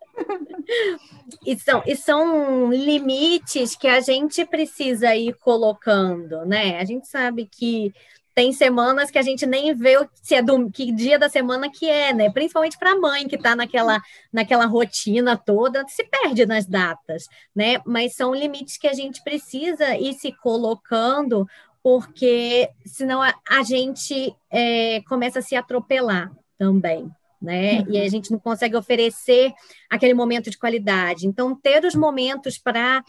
[1.44, 6.78] E são, e são limites que a gente precisa ir colocando, né?
[6.78, 7.92] A gente sabe que
[8.34, 11.88] tem semanas que a gente nem vê se é do que dia da semana que
[11.88, 12.30] é, né?
[12.30, 14.02] Principalmente para a mãe que está naquela,
[14.32, 17.80] naquela rotina toda, se perde nas datas, né?
[17.86, 21.46] Mas são limites que a gente precisa ir se colocando,
[21.82, 27.08] porque senão a, a gente é, começa a se atropelar também.
[27.45, 27.80] Né?
[27.80, 27.86] Uhum.
[27.90, 29.53] E a gente não consegue oferecer
[29.90, 31.26] aquele momento de qualidade.
[31.26, 33.03] Então, ter os momentos para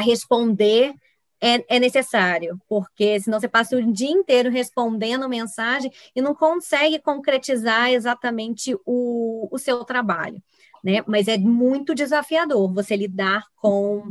[0.00, 0.94] responder
[1.40, 6.98] é, é, necessário, porque senão você passa o dia inteiro respondendo mensagem e não consegue
[6.98, 10.42] concretizar exatamente o, o seu trabalho,
[10.82, 11.02] né?
[11.06, 14.10] Mas é muito desafiador você lidar com,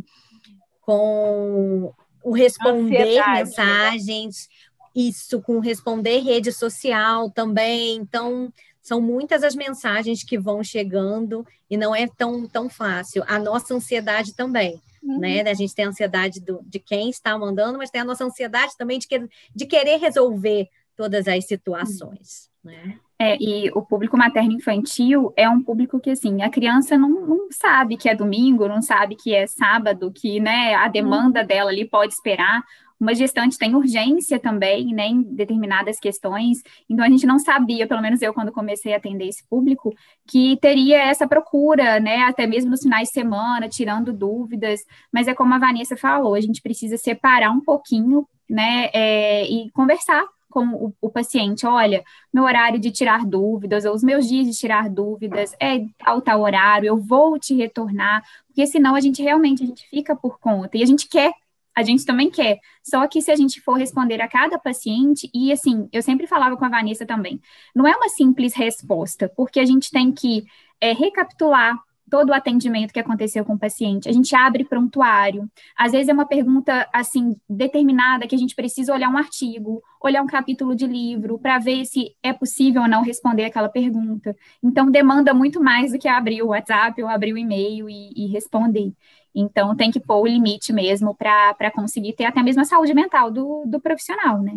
[0.82, 1.94] com
[2.24, 3.44] o responder Ansiedade, né?
[3.44, 4.56] mensagens, né?
[4.96, 7.96] isso, com responder rede social também.
[7.96, 8.52] Então,
[8.86, 13.24] são muitas as mensagens que vão chegando e não é tão, tão fácil.
[13.28, 15.20] A nossa ansiedade também uhum.
[15.20, 15.42] né?
[15.42, 18.78] A gente tem a ansiedade do, de quem está mandando, mas tem a nossa ansiedade
[18.78, 22.72] também de, que, de querer resolver todas as situações, uhum.
[22.72, 23.00] né?
[23.18, 27.96] É, e o público materno-infantil é um público que, assim, a criança não, não, sabe
[27.96, 31.48] que é domingo, não sabe que é sábado, que, né, a demanda uhum.
[31.48, 32.62] dela ali pode esperar
[33.00, 36.62] uma gestante tem urgência também, né, em determinadas questões.
[36.90, 39.94] Então a gente não sabia, pelo menos eu quando comecei a atender esse público,
[40.28, 44.82] que teria essa procura, né, até mesmo nos finais de semana, tirando dúvidas.
[45.12, 49.70] Mas é como a Vanessa falou, a gente precisa separar um pouquinho, né, é, e
[49.72, 50.24] conversar
[50.56, 52.02] com o, o, paciente, olha,
[52.34, 56.40] meu horário de tirar dúvidas, ou os meus dias de tirar dúvidas, é tal, tal
[56.40, 60.78] horário, eu vou te retornar, porque senão a gente realmente a gente fica por conta,
[60.78, 61.34] e a gente quer
[61.76, 62.60] a gente também quer.
[62.84, 66.56] Só que se a gente for responder a cada paciente, e assim, eu sempre falava
[66.56, 67.40] com a Vanessa também,
[67.76, 70.46] não é uma simples resposta, porque a gente tem que
[70.80, 71.78] é, recapitular
[72.16, 74.08] todo o atendimento que aconteceu com o paciente.
[74.08, 75.52] A gente abre prontuário.
[75.78, 80.24] Às vezes é uma pergunta assim determinada que a gente precisa olhar um artigo, olhar
[80.24, 84.34] um capítulo de livro para ver se é possível ou não responder aquela pergunta.
[84.64, 88.28] Então demanda muito mais do que abrir o WhatsApp ou abrir o e-mail e, e
[88.28, 88.94] responder.
[89.38, 93.30] Então, tem que pôr o limite mesmo para conseguir ter até mesmo a saúde mental
[93.30, 94.54] do, do profissional, né?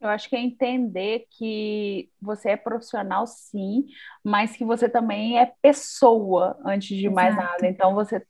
[0.00, 3.86] Eu acho que é entender que você é profissional, sim,
[4.22, 7.14] mas que você também é pessoa antes de Exato.
[7.14, 7.66] mais nada.
[7.66, 8.22] Então, você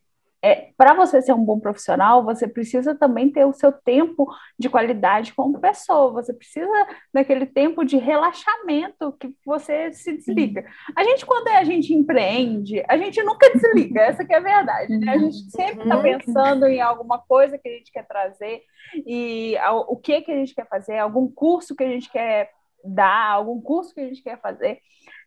[0.47, 4.69] é, para você ser um bom profissional, você precisa também ter o seu tempo de
[4.69, 6.13] qualidade como pessoa.
[6.13, 6.71] Você precisa
[7.13, 10.65] daquele tempo de relaxamento que você se desliga.
[10.95, 14.97] A gente, quando a gente empreende, a gente nunca desliga, essa que é a verdade.
[14.97, 15.15] Né?
[15.15, 16.03] A gente sempre está uhum.
[16.03, 18.63] pensando em alguma coisa que a gente quer trazer
[19.05, 19.57] e
[19.89, 22.51] o que, que a gente quer fazer, algum curso que a gente quer
[22.85, 24.79] dar, algum curso que a gente quer fazer.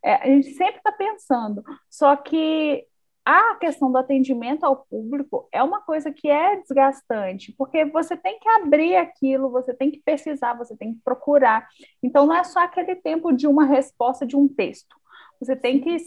[0.01, 1.61] É, a gente sempre está pensando.
[1.89, 2.85] Só que
[3.25, 8.39] a questão do atendimento ao público é uma coisa que é desgastante, porque você tem
[8.39, 11.67] que abrir aquilo, você tem que pesquisar, você tem que procurar.
[12.01, 14.95] Então, não é só aquele tempo de uma resposta de um texto.
[15.39, 15.97] Você tem que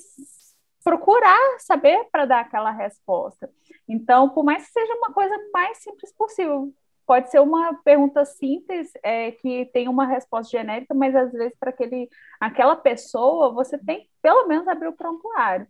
[0.83, 3.49] procurar saber para dar aquela resposta.
[3.89, 6.73] Então, por mais que seja uma coisa mais simples possível,
[7.07, 11.71] pode ser uma pergunta simples é, que tem uma resposta genérica, mas às vezes para
[11.71, 12.09] aquele
[12.41, 15.67] aquela pessoa você tem pelo menos abrir o prontuário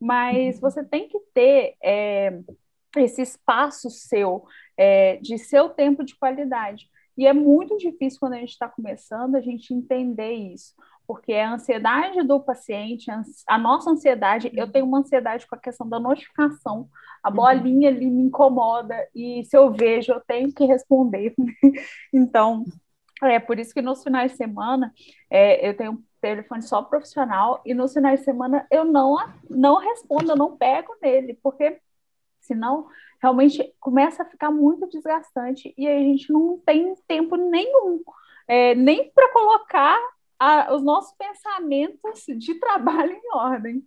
[0.00, 0.60] mas uhum.
[0.60, 2.38] você tem que ter é,
[2.96, 4.44] esse espaço seu,
[4.76, 6.88] é, de seu tempo de qualidade.
[7.16, 10.72] E é muito difícil quando a gente está começando a gente entender isso,
[11.04, 13.10] porque a ansiedade do paciente,
[13.48, 16.88] a nossa ansiedade, eu tenho uma ansiedade com a questão da notificação,
[17.22, 17.34] a uhum.
[17.34, 21.34] bolinha ali me incomoda e se eu vejo eu tenho que responder.
[22.14, 22.64] então,
[23.22, 24.92] é por isso que nos finais de semana
[25.28, 29.16] é, eu tenho telefone só profissional e nos finais de semana eu não,
[29.48, 31.78] não respondo, eu não pego nele, porque
[32.40, 32.86] senão
[33.20, 38.02] realmente começa a ficar muito desgastante e a gente não tem tempo nenhum,
[38.46, 39.98] é, nem para colocar
[40.38, 43.84] a, os nossos pensamentos de trabalho em ordem.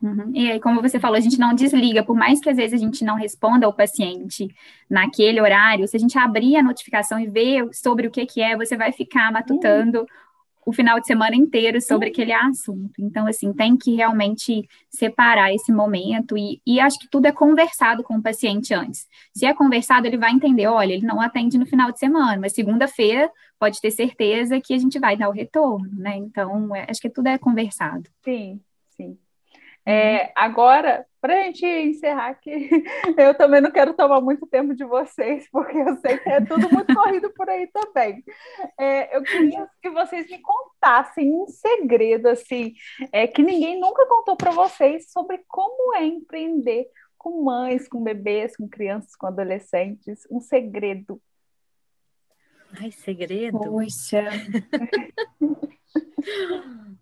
[0.00, 0.30] Uhum.
[0.32, 2.84] E aí, como você falou, a gente não desliga, por mais que às vezes a
[2.84, 4.48] gente não responda ao paciente
[4.88, 8.56] naquele horário, se a gente abrir a notificação e ver sobre o que, que é,
[8.56, 10.06] você vai ficar matutando uhum
[10.70, 12.12] o final de semana inteiro sobre uhum.
[12.12, 12.92] aquele assunto.
[13.00, 18.02] Então, assim, tem que realmente separar esse momento e, e acho que tudo é conversado
[18.02, 19.06] com o paciente antes.
[19.34, 22.52] Se é conversado, ele vai entender, olha, ele não atende no final de semana, mas
[22.52, 26.16] segunda-feira pode ter certeza que a gente vai dar o retorno, né?
[26.16, 28.08] Então, é, acho que tudo é conversado.
[28.24, 28.69] Sim, sim.
[29.90, 32.70] É, agora, para a gente encerrar aqui,
[33.18, 36.70] eu também não quero tomar muito tempo de vocês, porque eu sei que é tudo
[36.70, 38.22] muito corrido por aí também.
[38.78, 42.72] É, eu queria que vocês me contassem um segredo, assim,
[43.10, 46.86] é, que ninguém nunca contou para vocês sobre como é empreender
[47.18, 51.20] com mães, com bebês, com crianças, com adolescentes, um segredo.
[52.80, 53.58] Ai, segredo.
[53.58, 54.22] Poxa.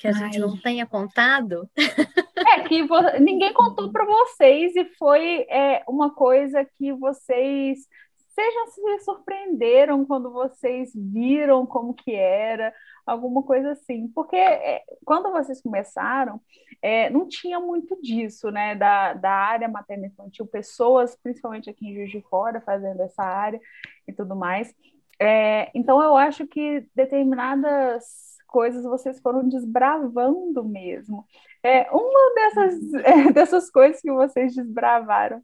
[0.00, 0.16] que a Ai.
[0.16, 1.68] gente não tenha contado.
[2.40, 2.82] É que
[3.20, 7.86] ninguém contou para vocês e foi é, uma coisa que vocês
[8.34, 12.74] sejam se surpreenderam quando vocês viram como que era,
[13.04, 14.08] alguma coisa assim.
[14.08, 16.40] Porque é, quando vocês começaram,
[16.80, 18.74] é, não tinha muito disso, né?
[18.74, 23.60] Da, da área materna infantil, pessoas, principalmente aqui em Juiz de Fora, fazendo essa área
[24.08, 24.74] e tudo mais.
[25.20, 31.24] É, então, eu acho que determinadas coisas vocês foram desbravando mesmo.
[31.62, 35.42] É, uma dessas, é, dessas coisas que vocês desbravaram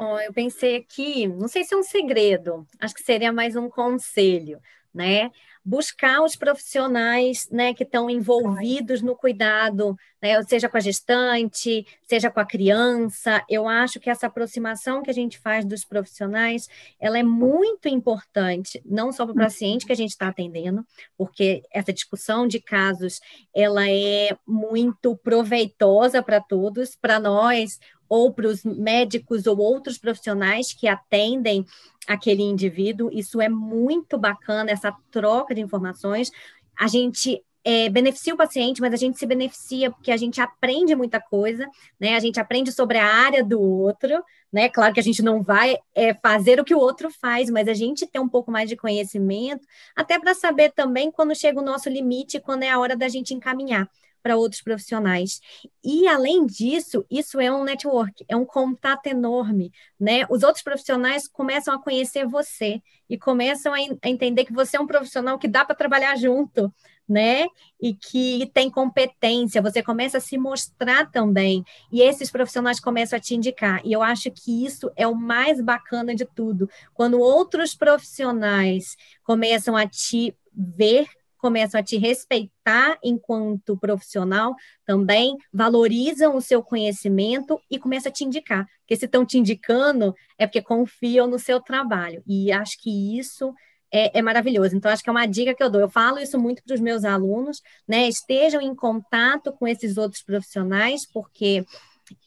[0.00, 3.68] Oh, eu pensei aqui, não sei se é um segredo, acho que seria mais um
[3.68, 4.60] conselho,
[4.94, 5.30] né?
[5.64, 12.30] Buscar os profissionais né, que estão envolvidos no cuidado, né, seja com a gestante, seja
[12.30, 13.44] com a criança.
[13.48, 16.68] Eu acho que essa aproximação que a gente faz dos profissionais,
[16.98, 19.44] ela é muito importante, não só para o uhum.
[19.44, 20.86] paciente que a gente está atendendo,
[21.16, 23.20] porque essa discussão de casos,
[23.54, 27.78] ela é muito proveitosa para todos, para nós,
[28.08, 31.64] ou para os médicos ou outros profissionais que atendem
[32.06, 33.10] aquele indivíduo.
[33.12, 36.30] Isso é muito bacana, essa troca de informações.
[36.78, 40.94] A gente é, beneficia o paciente, mas a gente se beneficia porque a gente aprende
[40.94, 41.68] muita coisa,
[42.00, 42.16] né?
[42.16, 44.68] A gente aprende sobre a área do outro, né?
[44.70, 47.74] Claro que a gente não vai é, fazer o que o outro faz, mas a
[47.74, 51.90] gente tem um pouco mais de conhecimento, até para saber também quando chega o nosso
[51.90, 53.86] limite, quando é a hora da gente encaminhar
[54.28, 55.40] para outros profissionais.
[55.82, 60.26] E além disso, isso é um network, é um contato enorme, né?
[60.28, 64.80] Os outros profissionais começam a conhecer você e começam a, a entender que você é
[64.80, 66.70] um profissional que dá para trabalhar junto,
[67.08, 67.46] né?
[67.80, 73.20] E que tem competência, você começa a se mostrar também, e esses profissionais começam a
[73.20, 73.80] te indicar.
[73.82, 76.68] E eu acho que isso é o mais bacana de tudo.
[76.92, 81.08] Quando outros profissionais começam a te ver
[81.38, 88.24] começam a te respeitar enquanto profissional, também valorizam o seu conhecimento e começam a te
[88.24, 88.66] indicar.
[88.80, 92.22] Porque se estão te indicando, é porque confiam no seu trabalho.
[92.26, 93.54] E acho que isso
[93.90, 94.76] é, é, maravilhoso.
[94.76, 95.80] Então, acho que é uma dica que eu dou.
[95.80, 98.08] Eu falo isso muito para os meus alunos, né?
[98.08, 101.64] Estejam em contato com esses outros profissionais, porque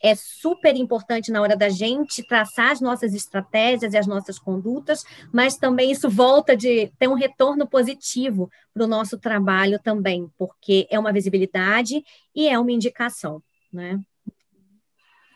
[0.01, 5.03] é super importante na hora da gente traçar as nossas estratégias e as nossas condutas,
[5.31, 10.87] mas também isso volta de ter um retorno positivo para o nosso trabalho também, porque
[10.89, 12.03] é uma visibilidade
[12.35, 13.99] e é uma indicação, né?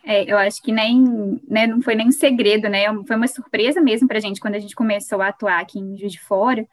[0.07, 2.85] É, eu acho que nem, né, não foi nem um segredo, né?
[3.07, 5.97] Foi uma surpresa mesmo para a gente quando a gente começou a atuar aqui em
[5.97, 6.67] Juiz de Fora.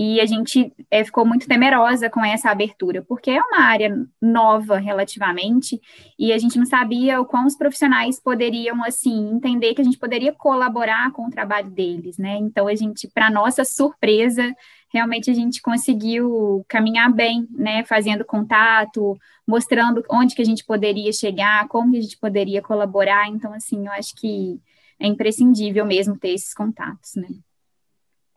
[0.00, 4.78] E a gente é, ficou muito temerosa com essa abertura, porque é uma área nova
[4.78, 5.80] relativamente,
[6.16, 9.98] e a gente não sabia o quão os profissionais poderiam, assim, entender que a gente
[9.98, 12.36] poderia colaborar com o trabalho deles, né?
[12.36, 14.54] Então, a gente, para nossa surpresa,
[14.94, 17.82] realmente a gente conseguiu caminhar bem, né?
[17.84, 23.26] Fazendo contato, mostrando onde que a gente poderia chegar, como que a gente poderia colaborar.
[23.28, 24.60] Então, assim, eu acho que
[25.00, 27.26] é imprescindível mesmo ter esses contatos, né?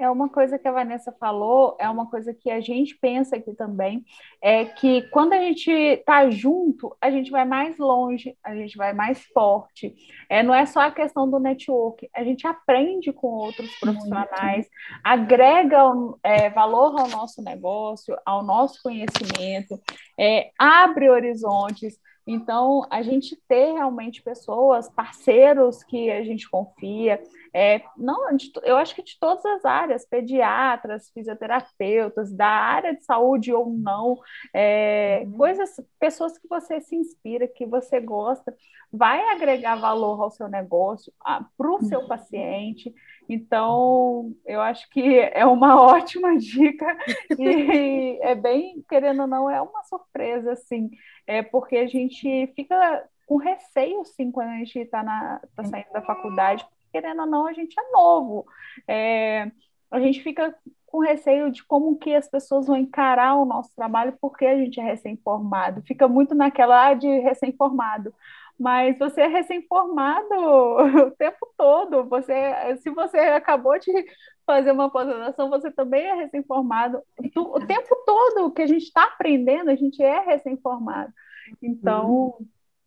[0.02, 3.54] É uma coisa que a Vanessa falou, é uma coisa que a gente pensa aqui
[3.54, 4.04] também,
[4.42, 8.94] é que quando a gente está junto, a gente vai mais longe, a gente vai
[8.94, 9.94] mais forte.
[10.28, 15.02] É, não é só a questão do network, a gente aprende com outros profissionais, Muito.
[15.04, 15.94] agrega
[16.24, 19.80] é, valor ao nosso negócio, ao nosso conhecimento,
[20.20, 22.00] é, abre horizontes.
[22.26, 27.22] Então, a gente ter realmente pessoas, parceiros que a gente confia,
[27.54, 33.04] é, não, de, eu acho que de todas as áreas, pediatras, fisioterapeutas, da área de
[33.04, 34.18] saúde ou não,
[34.54, 35.38] é, uhum.
[35.38, 38.56] coisas, pessoas que você se inspira, que você gosta,
[38.92, 41.12] vai agregar valor ao seu negócio,
[41.58, 42.08] para o seu uhum.
[42.08, 42.94] paciente.
[43.34, 45.02] Então, eu acho que
[45.34, 46.98] é uma ótima dica
[47.40, 50.90] e é bem, querendo ou não, é uma surpresa, assim,
[51.26, 56.02] é porque a gente fica com receio, sim, quando a gente está tá saindo da
[56.02, 58.46] faculdade, querendo ou não, a gente é novo.
[58.86, 59.50] É,
[59.90, 60.54] a gente fica
[60.86, 64.78] com receio de como que as pessoas vão encarar o nosso trabalho porque a gente
[64.78, 65.82] é recém-formado.
[65.84, 68.14] Fica muito naquela ah, de recém-formado.
[68.60, 70.34] Mas você é recém-formado
[71.08, 72.04] o tempo todo.
[72.06, 72.34] Você,
[72.78, 73.92] se você acabou de
[74.46, 77.02] fazer uma pós-graduação, você também é recém-formado.
[77.36, 81.12] O tempo todo que a gente está aprendendo, a gente é recém-formado.
[81.62, 82.46] Então, uhum.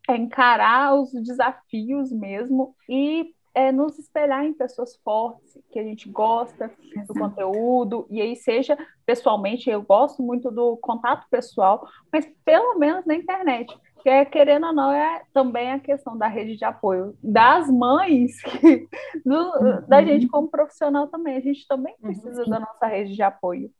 [0.09, 6.09] é encarar os desafios mesmo e é nos espelhar em pessoas fortes, que a gente
[6.09, 6.71] gosta
[7.07, 13.07] do conteúdo, e aí seja pessoalmente, eu gosto muito do contato pessoal, mas pelo menos
[13.07, 13.73] na internet.
[14.05, 18.39] Que é, querendo ou não, é também a questão da rede de apoio das mães,
[18.43, 18.87] que,
[19.25, 19.89] do, uhum.
[19.89, 21.39] da gente como profissional também.
[21.39, 22.13] A gente também uhum.
[22.13, 22.51] precisa uhum.
[22.51, 23.71] da nossa rede de apoio.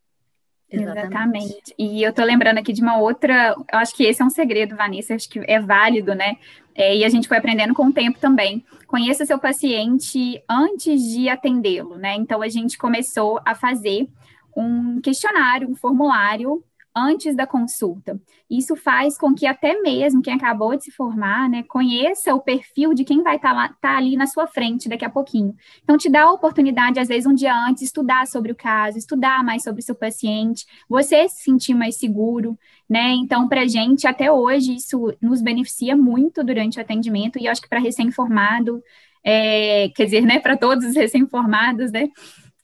[0.71, 1.07] Exatamente.
[1.07, 1.75] Exatamente.
[1.79, 4.75] E eu tô lembrando aqui de uma outra, eu acho que esse é um segredo,
[4.75, 6.39] Vanessa, acho que é válido, né?
[6.75, 8.65] É, e a gente foi aprendendo com o tempo também.
[8.87, 12.15] Conheça seu paciente antes de atendê-lo, né?
[12.15, 14.09] Então a gente começou a fazer
[14.57, 16.65] um questionário, um formulário
[16.95, 18.21] antes da consulta.
[18.49, 22.95] Isso faz com que até mesmo quem acabou de se formar, né, conheça o perfil
[22.95, 25.55] de quem vai estar tá tá ali na sua frente daqui a pouquinho.
[25.83, 29.43] Então, te dá a oportunidade, às vezes, um dia antes, estudar sobre o caso, estudar
[29.43, 33.13] mais sobre o seu paciente, você se sentir mais seguro, né?
[33.15, 37.63] Então, para gente, até hoje, isso nos beneficia muito durante o atendimento, e eu acho
[37.63, 38.83] que para recém-formado,
[39.25, 42.09] é, quer dizer, né, para todos os recém-formados, né,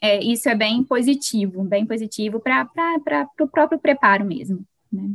[0.00, 2.68] é, isso é bem positivo, bem positivo para
[3.40, 4.64] o próprio preparo mesmo.
[4.90, 5.10] Né?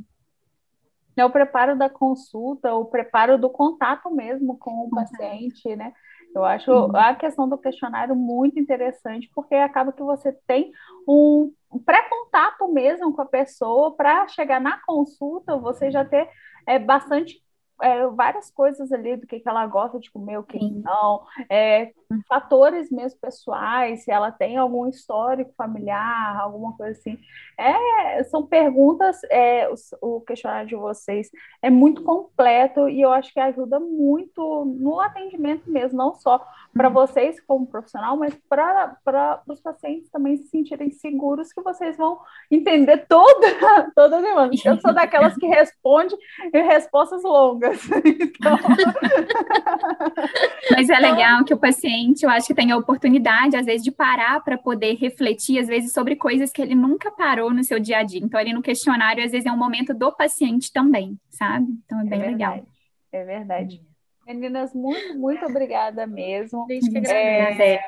[1.18, 5.94] É o preparo da consulta, o preparo do contato mesmo com o paciente, né?
[6.36, 10.70] Eu acho a questão do questionário muito interessante, porque acaba que você tem
[11.08, 11.54] um
[11.86, 16.30] pré-contato mesmo com a pessoa para chegar na consulta, você já ter
[16.68, 17.42] é, bastante
[17.82, 20.82] é, várias coisas ali do que, que ela gosta de comer, o que Sim.
[20.84, 21.92] não, é,
[22.28, 27.18] fatores mesmo pessoais, se ela tem algum histórico familiar, alguma coisa assim.
[27.58, 29.70] É, são perguntas, é,
[30.02, 31.30] o, o questionário de vocês
[31.62, 36.90] é muito completo e eu acho que ajuda muito no atendimento mesmo, não só para
[36.90, 36.94] uhum.
[36.94, 42.20] vocês como profissional, mas para os pacientes também se sentirem seguros que vocês vão
[42.52, 43.48] entender toda,
[43.96, 44.54] toda a demanda.
[44.64, 46.16] Eu sou daquelas que responde
[46.54, 47.65] respostas longas.
[48.06, 48.58] Então...
[50.72, 53.92] mas é legal que o paciente, eu acho que tem a oportunidade, às vezes, de
[53.92, 58.00] parar para poder refletir, às vezes, sobre coisas que ele nunca parou no seu dia
[58.00, 58.22] a dia.
[58.24, 61.68] Então, ali no questionário, às vezes, é um momento do paciente também, sabe?
[61.86, 62.66] Então, é bem é legal.
[63.12, 63.82] É verdade.
[64.26, 66.66] Meninas, muito, muito obrigada mesmo.
[66.68, 67.80] Gente que é,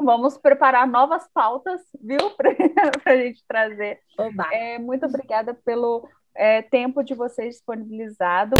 [0.00, 2.30] Vamos preparar novas pautas, viu?
[2.38, 2.54] Para
[3.04, 3.98] a gente trazer.
[4.52, 8.56] É, muito obrigada pelo é, tempo de vocês disponibilizado.